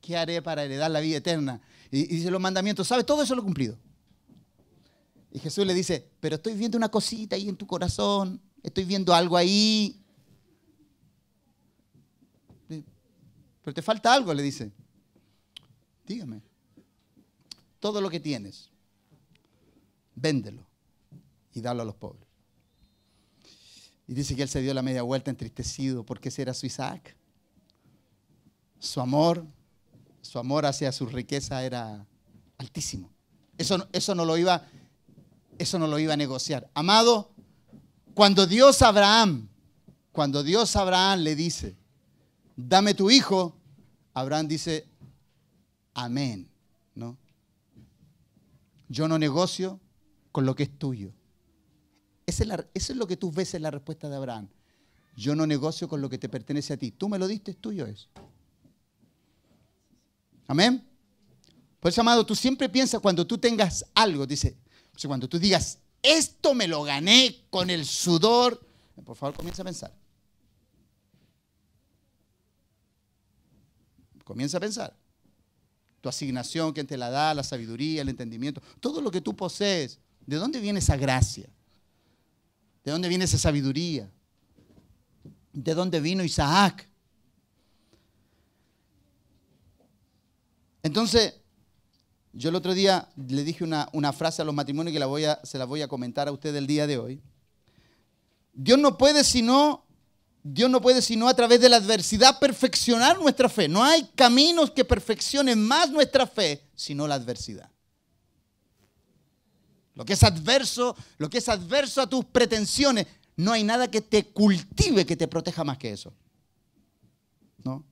[0.00, 1.60] ¿qué haré para heredar la vida eterna?
[1.90, 3.04] Y, y dice los mandamientos, ¿sabe?
[3.04, 3.78] Todo eso lo he cumplido.
[5.32, 9.14] Y Jesús le dice, pero estoy viendo una cosita ahí en tu corazón, estoy viendo
[9.14, 9.99] algo ahí.
[13.70, 14.72] Pero te falta algo, le dice.
[16.04, 16.42] Dígame.
[17.78, 18.68] Todo lo que tienes,
[20.16, 20.66] véndelo
[21.54, 22.26] y dalo a los pobres.
[24.08, 27.16] Y dice que él se dio la media vuelta entristecido porque ese era su Isaac.
[28.80, 29.46] Su amor,
[30.20, 32.04] su amor hacia su riqueza era
[32.58, 33.08] altísimo.
[33.56, 34.66] Eso, eso, no, lo iba,
[35.58, 36.68] eso no lo iba a negociar.
[36.74, 37.30] Amado,
[38.14, 39.48] cuando Dios Abraham,
[40.10, 41.76] cuando Dios Abraham le dice,
[42.56, 43.59] dame tu hijo,
[44.20, 44.86] Abraham dice,
[45.94, 46.48] amén,
[46.94, 47.16] ¿no?
[48.88, 49.80] Yo no negocio
[50.32, 51.12] con lo que es tuyo.
[52.26, 52.44] Eso
[52.74, 54.48] es, lo que tú ves en la respuesta de Abraham.
[55.16, 56.92] Yo no negocio con lo que te pertenece a ti.
[56.92, 58.08] Tú me lo diste, es tuyo eso.
[60.46, 60.86] Amén.
[61.80, 64.56] Por eso, amado, tú siempre piensas cuando tú tengas algo, dice,
[65.06, 68.60] cuando tú digas, esto me lo gané con el sudor,
[69.04, 69.99] por favor, comienza a pensar.
[74.30, 74.96] Comienza a pensar.
[76.00, 79.98] Tu asignación, quien te la da, la sabiduría, el entendimiento, todo lo que tú posees,
[80.24, 81.48] ¿de dónde viene esa gracia?
[82.84, 84.08] ¿De dónde viene esa sabiduría?
[85.52, 86.88] ¿De dónde vino Isaac?
[90.84, 91.34] Entonces,
[92.32, 95.24] yo el otro día le dije una, una frase a los matrimonios que la voy
[95.24, 97.20] a, se la voy a comentar a usted el día de hoy.
[98.52, 99.89] Dios no puede sino
[100.42, 103.68] Dios no puede sino a través de la adversidad perfeccionar nuestra fe.
[103.68, 107.70] No hay caminos que perfeccionen más nuestra fe sino la adversidad.
[109.94, 114.00] Lo que es adverso, lo que es adverso a tus pretensiones, no hay nada que
[114.00, 116.14] te cultive, que te proteja más que eso.
[117.62, 117.84] ¿No?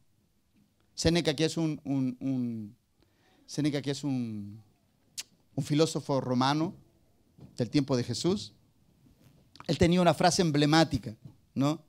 [0.94, 2.74] Seneca, que es un,
[3.46, 5.14] es un
[5.62, 6.74] filósofo romano
[7.57, 8.53] del tiempo de Jesús,
[9.66, 11.14] él tenía una frase emblemática,
[11.55, 11.82] ¿no?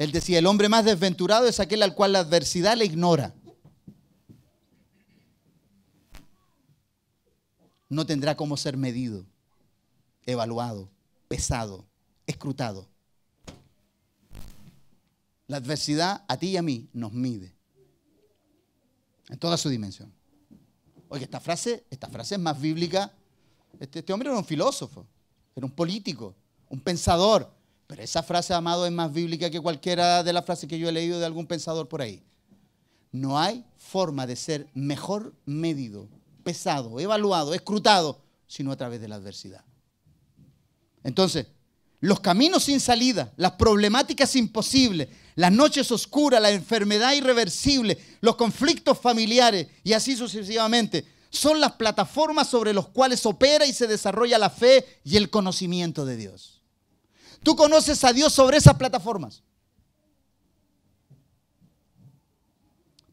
[0.00, 3.34] Él decía, el hombre más desventurado es aquel al cual la adversidad le ignora.
[7.90, 9.26] No tendrá cómo ser medido,
[10.24, 10.88] evaluado,
[11.28, 11.84] pesado,
[12.26, 12.88] escrutado.
[15.46, 17.54] La adversidad a ti y a mí nos mide
[19.28, 20.10] en toda su dimensión.
[21.10, 23.12] Oye, esta frase, esta frase es más bíblica.
[23.78, 25.06] Este, este hombre era un filósofo,
[25.54, 26.34] era un político,
[26.70, 27.59] un pensador,
[27.90, 30.92] pero esa frase, amado, es más bíblica que cualquiera de las frases que yo he
[30.92, 32.22] leído de algún pensador por ahí.
[33.10, 36.06] No hay forma de ser mejor medido,
[36.44, 39.64] pesado, evaluado, escrutado, sino a través de la adversidad.
[41.02, 41.48] Entonces,
[41.98, 49.00] los caminos sin salida, las problemáticas imposibles, las noches oscuras, la enfermedad irreversible, los conflictos
[49.00, 54.50] familiares y así sucesivamente, son las plataformas sobre las cuales opera y se desarrolla la
[54.50, 56.59] fe y el conocimiento de Dios.
[57.42, 59.42] Tú conoces a Dios sobre esas plataformas.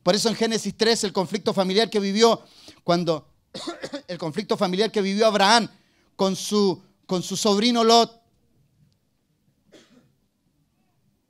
[0.03, 2.41] Por eso en Génesis 3 el conflicto familiar que vivió
[2.83, 3.29] cuando
[4.07, 5.69] el conflicto familiar que vivió Abraham
[6.15, 8.21] con su, con su sobrino Lot.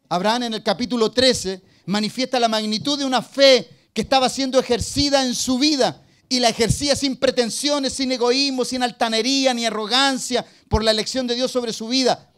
[0.09, 5.23] Abraham en el capítulo 13 manifiesta la magnitud de una fe que estaba siendo ejercida
[5.25, 10.83] en su vida y la ejercía sin pretensiones, sin egoísmo, sin altanería ni arrogancia por
[10.83, 12.31] la elección de Dios sobre su vida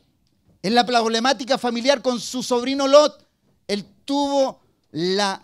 [0.62, 3.26] en la problemática familiar con su sobrino Lot,
[3.68, 5.42] él tuvo la,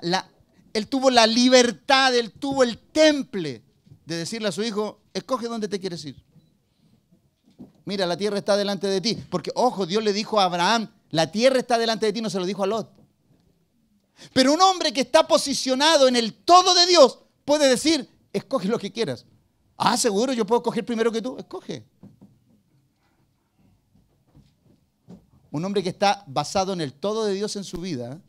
[0.73, 3.63] él tuvo la libertad, él tuvo el temple
[4.05, 6.23] de decirle a su hijo, escoge dónde te quieres ir.
[7.85, 9.15] Mira, la tierra está delante de ti.
[9.29, 12.39] Porque, ojo, Dios le dijo a Abraham, la tierra está delante de ti, no se
[12.39, 12.89] lo dijo a Lot.
[14.33, 18.79] Pero un hombre que está posicionado en el todo de Dios puede decir, escoge lo
[18.79, 19.25] que quieras.
[19.77, 21.37] Ah, seguro, yo puedo escoger primero que tú.
[21.37, 21.85] Escoge.
[25.55, 28.19] Un hombre que está basado en el todo de Dios en su vida.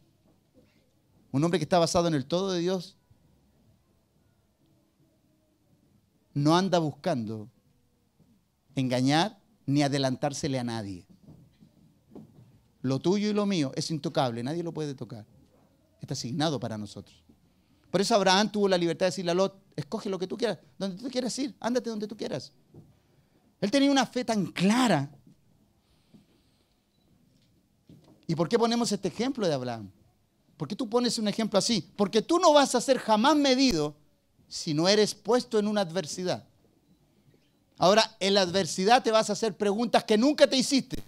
[1.32, 2.96] Un hombre que está basado en el todo de Dios.
[6.34, 7.50] No anda buscando
[8.76, 11.04] engañar ni adelantársele a nadie.
[12.80, 15.26] Lo tuyo y lo mío es intocable, nadie lo puede tocar.
[16.00, 17.24] Está asignado para nosotros.
[17.90, 20.60] Por eso Abraham tuvo la libertad de decirle a Lot, escoge lo que tú quieras,
[20.78, 22.52] donde tú quieras ir, ándate donde tú quieras.
[23.60, 25.10] Él tenía una fe tan clara
[28.26, 29.90] ¿Y por qué ponemos este ejemplo de Abraham?
[30.56, 31.88] ¿Por qué tú pones un ejemplo así?
[31.96, 33.94] Porque tú no vas a ser jamás medido
[34.48, 36.44] si no eres puesto en una adversidad.
[37.78, 41.02] Ahora, en la adversidad te vas a hacer preguntas que nunca te hiciste.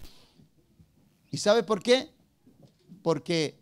[1.31, 2.11] ¿Y sabes por qué?
[3.03, 3.59] Porque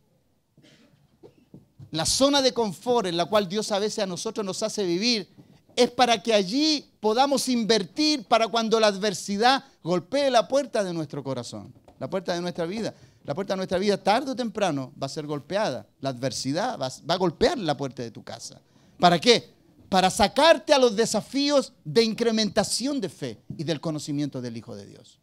[1.93, 5.29] la zona de confort en la cual Dios a veces a nosotros nos hace vivir
[5.77, 11.23] es para que allí podamos invertir para cuando la adversidad golpee la puerta de nuestro
[11.23, 12.95] corazón, la puerta de nuestra vida.
[13.27, 15.85] La puerta de nuestra vida tarde o temprano va a ser golpeada.
[16.01, 18.61] La adversidad va, a golpear la puerta de tu casa.
[19.01, 19.53] ¿Para qué?
[19.89, 24.87] Para sacarte a los desafíos de incrementación de fe y del conocimiento del Hijo de
[24.87, 25.18] Dios.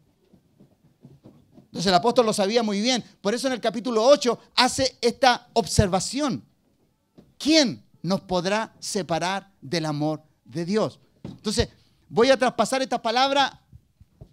[1.55, 3.01] Entonces el apóstol lo sabía muy bien.
[3.21, 6.43] Por eso en el capítulo 8 hace esta observación.
[7.37, 10.99] ¿Quién nos podrá separar del amor de Dios?
[11.23, 11.69] Entonces
[12.09, 13.61] voy a traspasar esta palabra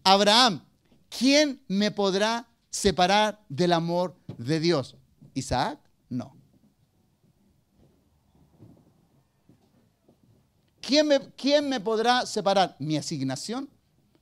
[0.03, 0.61] a Abraham.
[1.09, 4.97] ¿Quién me podrá separar del amor de Dios?
[5.35, 6.37] Isaac, no.
[10.81, 12.77] ¿Quién me, ¿Quién me, podrá separar?
[12.79, 13.69] Mi asignación,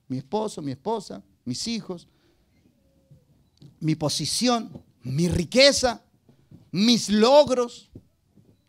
[0.09, 2.09] mi esposo, mi esposa, mis hijos,
[3.81, 6.03] mi posición, mi riqueza,
[6.71, 7.91] mis logros.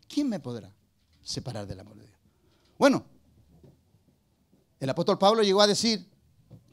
[0.08, 0.74] ¿Quién me podrá
[1.22, 2.18] separar del amor de Dios?
[2.78, 3.04] Bueno,
[4.78, 6.08] el apóstol Pablo llegó a decir,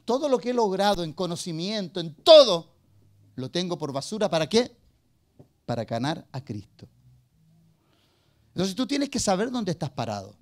[0.04, 2.77] todo lo que he logrado en conocimiento, en todo,
[3.38, 4.28] lo tengo por basura.
[4.28, 4.76] ¿Para qué?
[5.64, 6.88] Para ganar a Cristo.
[8.48, 10.36] Entonces tú tienes que saber dónde estás parado.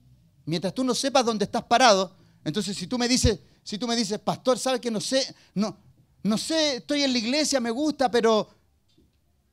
[0.47, 3.95] Mientras tú no sepas dónde estás parado, entonces si tú me dices, si tú me
[3.95, 5.35] dices, pastor, ¿sabes que no sé?
[5.55, 5.77] No,
[6.23, 8.49] no sé, estoy en la iglesia, me gusta, pero...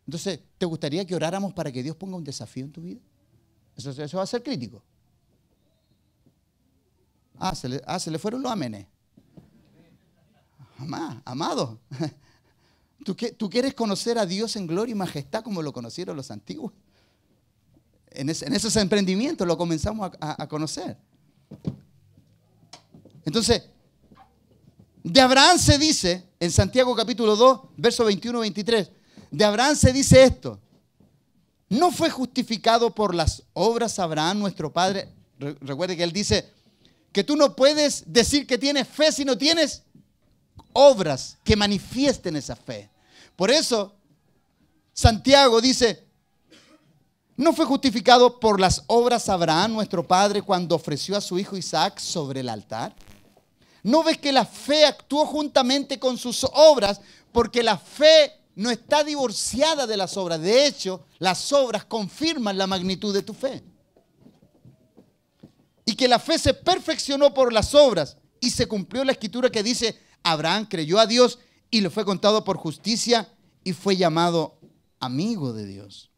[0.06, 3.02] Entonces, ¿te gustaría que oráramos para que Dios ponga un desafío en tu vida?
[3.76, 4.84] Eso, eso va a ser crítico.
[7.38, 8.86] Ah se, le, ah, fueron los amenes.
[11.26, 11.80] amado.
[13.04, 16.72] ¿Tú, ¿Tú, quieres conocer a Dios en gloria y majestad como lo conocieron los antiguos?
[18.14, 20.98] En, esos emprendimientos lo comenzamos a, conocer.
[23.26, 23.64] Entonces,
[25.04, 28.90] de Abraham se dice, en Santiago capítulo 2, verso 21-23,
[29.32, 30.60] de Abraham se dice esto.
[31.70, 35.10] No fue justificado por las obras Abraham, nuestro padre.
[35.40, 36.48] Recuerde que él dice
[37.12, 39.82] que tú no puedes decir que tienes fe si no tienes
[40.74, 42.93] obras que manifiesten esa fe.
[43.36, 43.96] Por eso,
[44.94, 46.08] Santiago dice,
[47.36, 52.00] no fue justificado por las obras Abraham, nuestro padre, cuando ofreció a su hijo Isaac
[52.00, 52.96] sobre el altar.
[53.82, 57.02] ¿No ves que la fe actuó juntamente con sus obras?
[57.32, 60.40] Porque la fe no está divorciada de las obras.
[60.40, 63.64] De hecho, las obras confirman la magnitud de tu fe.
[65.86, 69.64] Y que la fe se perfeccionó por las obras y se cumplió la escritura que
[69.64, 71.40] dice, Abraham creyó a Dios
[71.74, 73.28] y le fue contado por justicia
[73.64, 74.60] y fue llamado
[75.00, 76.12] amigo de Dios.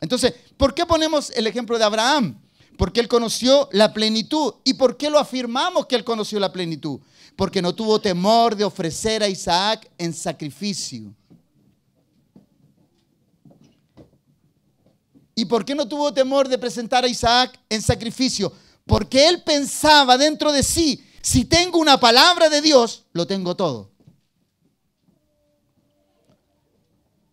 [0.00, 2.40] Entonces, ¿por qué ponemos el ejemplo de Abraham?
[2.76, 4.54] Porque él conoció la plenitud.
[4.64, 6.98] ¿Y por qué lo afirmamos que él conoció la plenitud?
[7.36, 11.14] Porque no tuvo temor de ofrecer a Isaac en sacrificio.
[15.36, 18.52] ¿Y por qué no tuvo temor de presentar a Isaac en sacrificio?
[18.84, 23.90] Porque él pensaba dentro de sí, si tengo una palabra de Dios, lo tengo todo.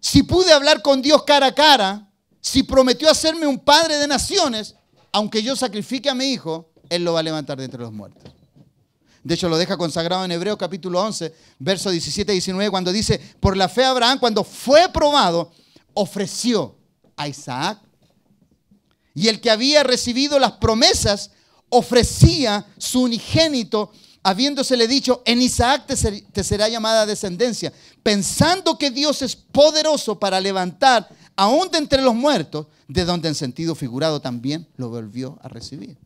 [0.10, 4.74] Si pude hablar con Dios cara a cara, si prometió hacerme un padre de naciones,
[5.12, 8.32] aunque yo sacrifique a mi hijo, Él lo va a levantar de entre los muertos.
[9.22, 13.20] De hecho, lo deja consagrado en Hebreos capítulo 11, versos 17 y 19, cuando dice,
[13.42, 15.52] por la fe Abraham, cuando fue probado,
[15.94, 16.78] ofreció
[17.18, 17.78] a Isaac.
[19.14, 21.32] Y el que había recibido las promesas,
[21.68, 23.92] ofrecía su unigénito
[24.28, 27.72] habiéndosele dicho, en Isaac te, será llamada descendencia,
[28.04, 31.08] pensando que Dios es poderoso para levantar
[31.38, 35.98] aún de entre los muertos, de donde en sentido figurado también lo volvió a recibir.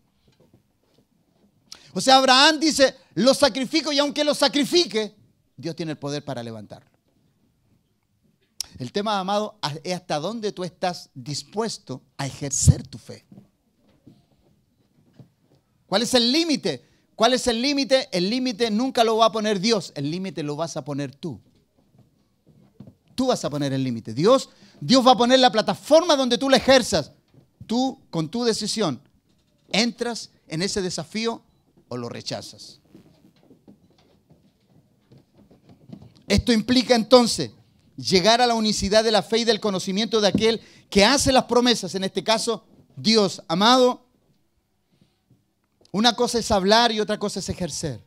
[1.94, 5.16] O sea, Abraham dice, lo sacrifico y aunque lo sacrifique,
[5.58, 6.92] Dios tiene el poder para levantarlo.
[8.78, 13.26] El tema, amado, es hasta dónde tú estás dispuesto a ejercer tu fe.
[15.88, 16.91] ¿Cuál es el límite?
[17.22, 18.10] ¿Cuál es el límite?
[18.12, 21.40] El límite nunca lo va a poner Dios, el límite lo vas a poner tú.
[23.14, 24.16] Tú vas a poner el límite.
[24.16, 24.50] Dios,
[24.80, 27.12] Dios va a poner la plataforma donde tú la ejerzas.
[27.68, 29.00] Tú, con tu decisión,
[29.72, 31.44] entras en ese desafío
[31.90, 32.80] o lo rechazas.
[36.28, 37.52] Esto implica entonces
[37.98, 40.60] llegar a la unicidad de la fe y del conocimiento de aquel
[40.90, 42.66] que hace las promesas, en este caso
[42.96, 44.08] Dios, amado,
[45.92, 48.02] una cosa es hablar y otra cosa es ejercer.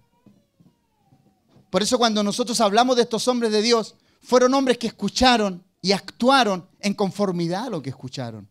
[1.71, 5.93] Por eso cuando nosotros hablamos de estos hombres de Dios, fueron hombres que escucharon y
[5.93, 8.49] actuaron en conformidad a lo que escucharon.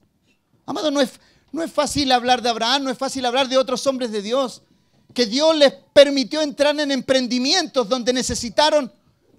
[0.66, 1.20] Amado, no es,
[1.52, 4.62] no es fácil hablar de Abraham, no es fácil hablar de otros hombres de Dios.
[5.14, 8.92] que Dios les permitió entrar en emprendimientos donde necesitaron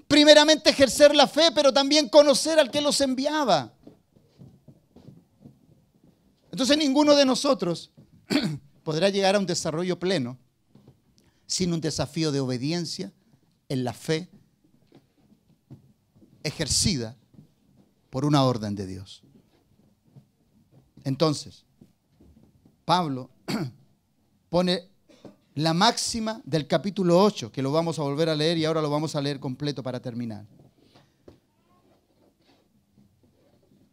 [0.07, 3.73] primeramente ejercer la fe, pero también conocer al que los enviaba.
[6.53, 7.91] Entonces ninguno de nosotros
[8.85, 10.39] podrá llegar a un desarrollo pleno
[11.47, 13.13] sin un desafío de obediencia
[13.69, 14.29] en la fe
[16.43, 17.17] ejercida
[18.11, 19.23] por una orden de Dios.
[21.03, 21.65] Entonces,
[22.85, 23.31] Pablo
[24.51, 24.89] pone
[25.55, 28.91] la máxima del capítulo 8, que lo vamos a volver a leer y ahora lo
[28.91, 30.45] vamos a leer completo para terminar.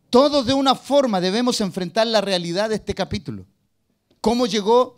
[0.09, 3.45] Todos de una forma debemos enfrentar la realidad de este capítulo.
[4.21, 4.97] ¿Cómo llegó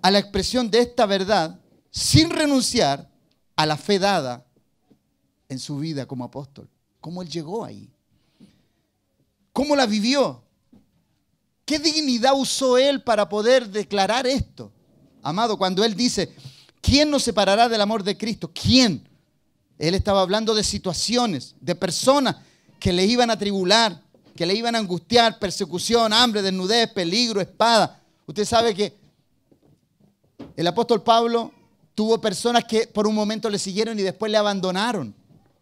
[0.00, 1.60] a la expresión de esta verdad
[1.90, 3.10] sin renunciar
[3.54, 4.46] a la fe dada
[5.50, 6.68] en su vida como apóstol?
[7.00, 7.90] ¿Cómo él llegó ahí?
[9.52, 10.42] ¿Cómo la vivió?
[11.66, 14.72] ¿Qué dignidad usó él para poder declarar esto?
[15.22, 16.34] Amado, cuando él dice,
[16.80, 18.50] ¿quién nos separará del amor de Cristo?
[18.52, 19.06] ¿Quién?
[19.78, 22.36] Él estaba hablando de situaciones, de personas
[22.80, 24.02] que le iban a tribular,
[24.34, 28.00] que le iban a angustiar, persecución, hambre, desnudez, peligro, espada.
[28.26, 28.94] Usted sabe que
[30.56, 31.52] el apóstol Pablo
[31.94, 35.14] tuvo personas que por un momento le siguieron y después le abandonaron.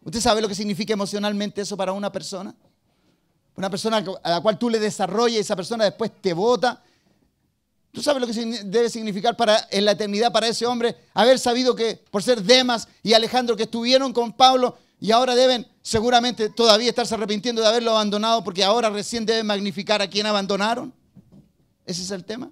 [0.03, 2.55] ¿Usted sabe lo que significa emocionalmente eso para una persona?
[3.55, 6.81] Una persona a la cual tú le desarrollas y esa persona después te vota.
[7.91, 11.75] ¿Tú sabes lo que debe significar para, en la eternidad para ese hombre haber sabido
[11.75, 16.89] que por ser Demas y Alejandro que estuvieron con Pablo y ahora deben seguramente todavía
[16.89, 20.93] estarse arrepintiendo de haberlo abandonado porque ahora recién deben magnificar a quien abandonaron?
[21.85, 22.49] Ese es el tema.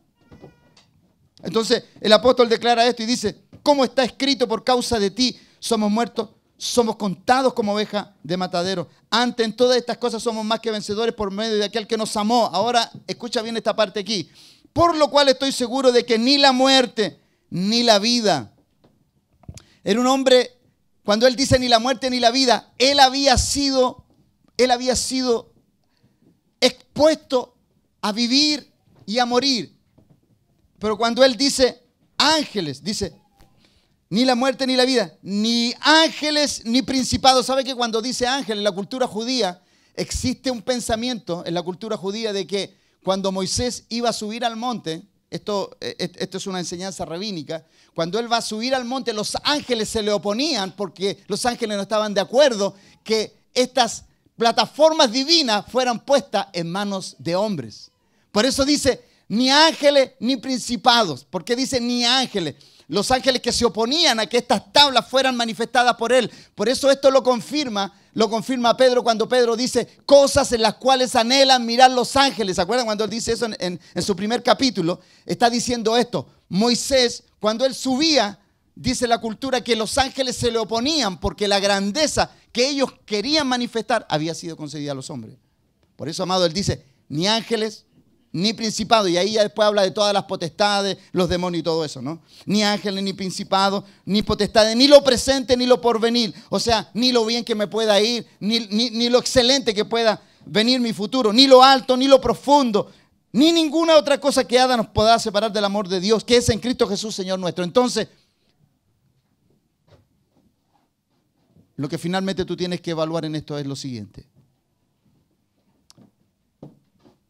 [1.41, 5.39] Entonces el apóstol declara esto y dice, ¿cómo está escrito por causa de ti?
[5.59, 6.29] Somos muertos
[6.59, 8.89] somos contados como oveja de matadero.
[9.09, 12.15] Antes en todas estas cosas somos más que vencedores por medio de aquel que nos
[12.17, 12.49] amó.
[12.51, 14.29] Ahora escucha bien esta parte aquí.
[14.73, 17.17] Por lo cual estoy seguro de que ni la muerte
[17.49, 18.51] ni la vida.
[19.85, 20.58] Era un hombre,
[21.09, 24.05] cuando él dice ni la muerte ni la vida, él había sido,
[24.57, 25.51] él había sido
[26.61, 27.57] expuesto
[27.99, 28.71] a vivir
[29.07, 29.75] y a morir.
[30.77, 31.83] Pero cuando él dice
[32.15, 33.19] ángeles, dice
[34.11, 37.47] ni la muerte ni la vida, ni ángeles ni principados.
[37.47, 39.63] ¿Sabe que cuando dice ángel en la cultura judía,
[39.95, 44.57] existe un pensamiento en la cultura judía de que cuando Moisés iba a subir al
[44.57, 49.13] monte, esto, eh, esto es una enseñanza rabínica, cuando él va a subir al monte,
[49.13, 54.05] los ángeles se le oponían porque los ángeles no estaban de acuerdo que estas
[54.37, 57.91] plataformas divinas fueran puestas en manos de hombres.
[58.31, 61.23] Por eso dice, ni ángeles ni principados.
[61.23, 62.55] ¿Por qué dice ni ángeles?
[62.89, 66.29] Los ángeles que se oponían a que estas tablas fueran manifestadas por él.
[66.55, 71.15] Por eso esto lo confirma, lo confirma Pedro cuando Pedro dice cosas en las cuales
[71.15, 72.55] anhelan mirar los ángeles.
[72.55, 74.99] ¿Se acuerdan cuando él dice eso en, su primer capítulo?
[75.23, 76.27] Está diciendo esto.
[76.49, 78.39] Moisés, cuando él subía,
[78.73, 83.47] dice la cultura que los ángeles se le oponían porque la grandeza que ellos querían
[83.47, 85.35] manifestar había sido concedida a los hombres.
[85.95, 87.85] Por eso, amado, él dice, ni ángeles
[88.31, 89.07] ni principado.
[89.07, 92.21] Y ahí ya después habla de todas las potestades, los demonios y todo eso, ¿no?
[92.45, 96.33] Ni ángeles, ni principados, ni potestades, ni lo presente, ni lo porvenir.
[96.49, 100.21] O sea, ni lo bien que me pueda ir, ni, ni lo excelente que pueda
[100.45, 102.91] venir mi futuro, ni lo alto, ni lo profundo,
[103.31, 106.49] ni ninguna otra cosa que haga nos pueda separar del amor de Dios, que es
[106.49, 107.63] en Cristo Jesús, Señor nuestro.
[107.63, 108.07] Entonces,
[111.75, 114.25] lo que finalmente tú tienes que evaluar en esto es lo siguiente.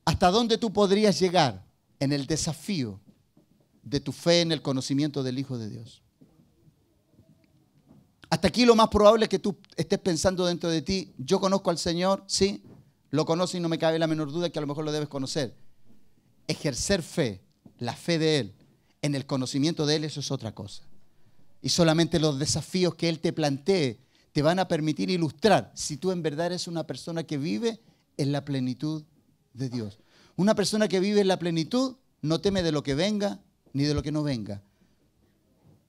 [0.10, 1.64] ¿Hasta dónde tú podrías llegar
[2.00, 3.00] en el desafío
[3.84, 6.02] de tu fe en el conocimiento del Hijo de Dios?
[8.28, 11.70] Hasta aquí lo más probable es que tú estés pensando dentro de ti, yo conozco
[11.70, 12.64] al Señor, sí,
[13.12, 15.10] lo conozco y no me cabe la menor duda que a lo mejor lo debes
[15.10, 15.54] conocer.
[16.48, 17.44] Ejercer fe,
[17.78, 18.56] la fe de Él,
[19.04, 20.82] en el conocimiento de Él, eso es otra cosa.
[21.62, 24.00] Y solamente los desafíos que Él te plantee
[24.32, 27.80] te van a permitir ilustrar si tú en verdad eres una persona que vive
[28.18, 29.04] en la plenitud
[29.54, 30.00] de Dios.
[30.36, 33.40] Una persona que vive en la plenitud no teme de lo que venga
[33.74, 34.62] ni de lo que no venga.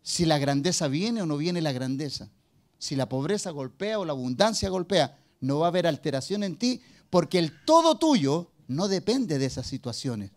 [0.03, 2.31] Si la grandeza viene o no viene la grandeza.
[2.79, 6.81] Si la pobreza golpea o la abundancia golpea, no va a haber alteración en ti
[7.11, 10.31] porque el todo tuyo no depende de esas situaciones.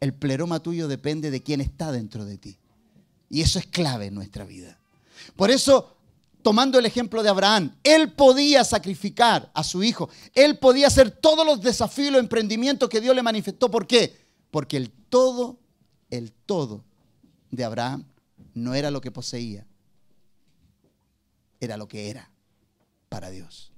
[0.00, 2.58] El pleroma tuyo depende de quién está dentro de ti.
[3.30, 4.78] Y eso es clave en nuestra vida.
[5.36, 5.95] Por eso
[6.46, 11.44] tomando el ejemplo de Abraham, él podía sacrificar a su hijo, él podía hacer todos
[11.44, 13.68] los desafíos los emprendimientos que Dios le manifestó.
[13.68, 14.16] ¿Por qué?
[14.52, 15.58] Porque el todo,
[16.08, 16.84] el todo
[17.50, 18.04] de Abraham
[18.54, 19.66] no era lo que poseía,
[21.58, 22.30] era lo que era
[23.08, 23.72] para Dios.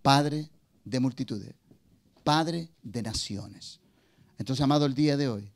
[0.00, 0.48] Padre
[0.84, 1.56] de multitudes,
[2.22, 3.80] Padre de naciones.
[4.38, 5.50] Entonces, amado, el día de hoy,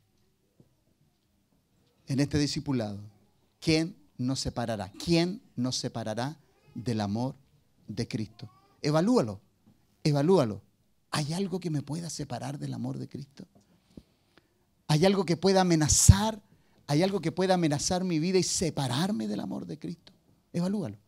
[2.08, 2.98] en este discipulado,
[3.60, 4.90] ¿quién nos separará?
[4.98, 6.39] ¿Quién nos separará
[6.74, 7.34] del amor
[7.88, 8.48] de Cristo?
[8.82, 9.40] Evalúalo,
[10.04, 10.62] evalúalo.
[11.10, 13.46] ¿Hay algo que me pueda separar del amor de Cristo?
[14.86, 16.40] ¿Hay algo que pueda amenazar?
[16.86, 20.12] ¿Hay algo que pueda amenazar mi vida y separarme del amor de Cristo?
[20.52, 20.98] Evalúalo.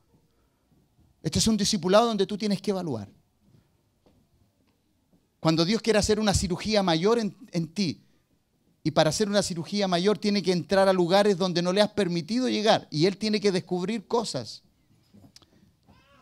[1.22, 3.09] Este es un discipulado donde tú tienes que evaluar.
[5.40, 8.05] Cuando Dios quiere hacer una cirugía mayor en, en ti,
[8.84, 11.90] y para hacer una cirugía mayor tiene que entrar a lugares donde no le has
[11.90, 14.62] permitido llegar, y Él tiene que descubrir cosas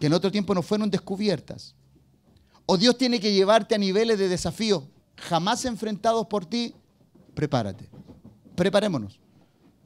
[0.00, 1.74] que en otro tiempo no fueron descubiertas.
[2.66, 4.88] O Dios tiene que llevarte a niveles de desafío
[5.20, 6.74] jamás enfrentados por ti,
[7.34, 7.88] prepárate.
[8.56, 9.20] Preparémonos.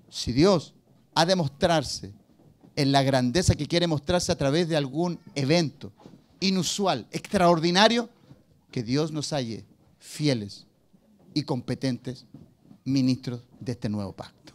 [0.08, 0.74] Si Dios
[1.14, 2.14] ha de mostrarse
[2.76, 5.92] en la grandeza que quiere mostrarse a través de algún evento
[6.40, 8.08] inusual, extraordinario,
[8.70, 9.64] que Dios nos halle
[9.98, 10.66] fieles
[11.32, 12.26] y competentes
[12.84, 14.52] ministros de este nuevo pacto.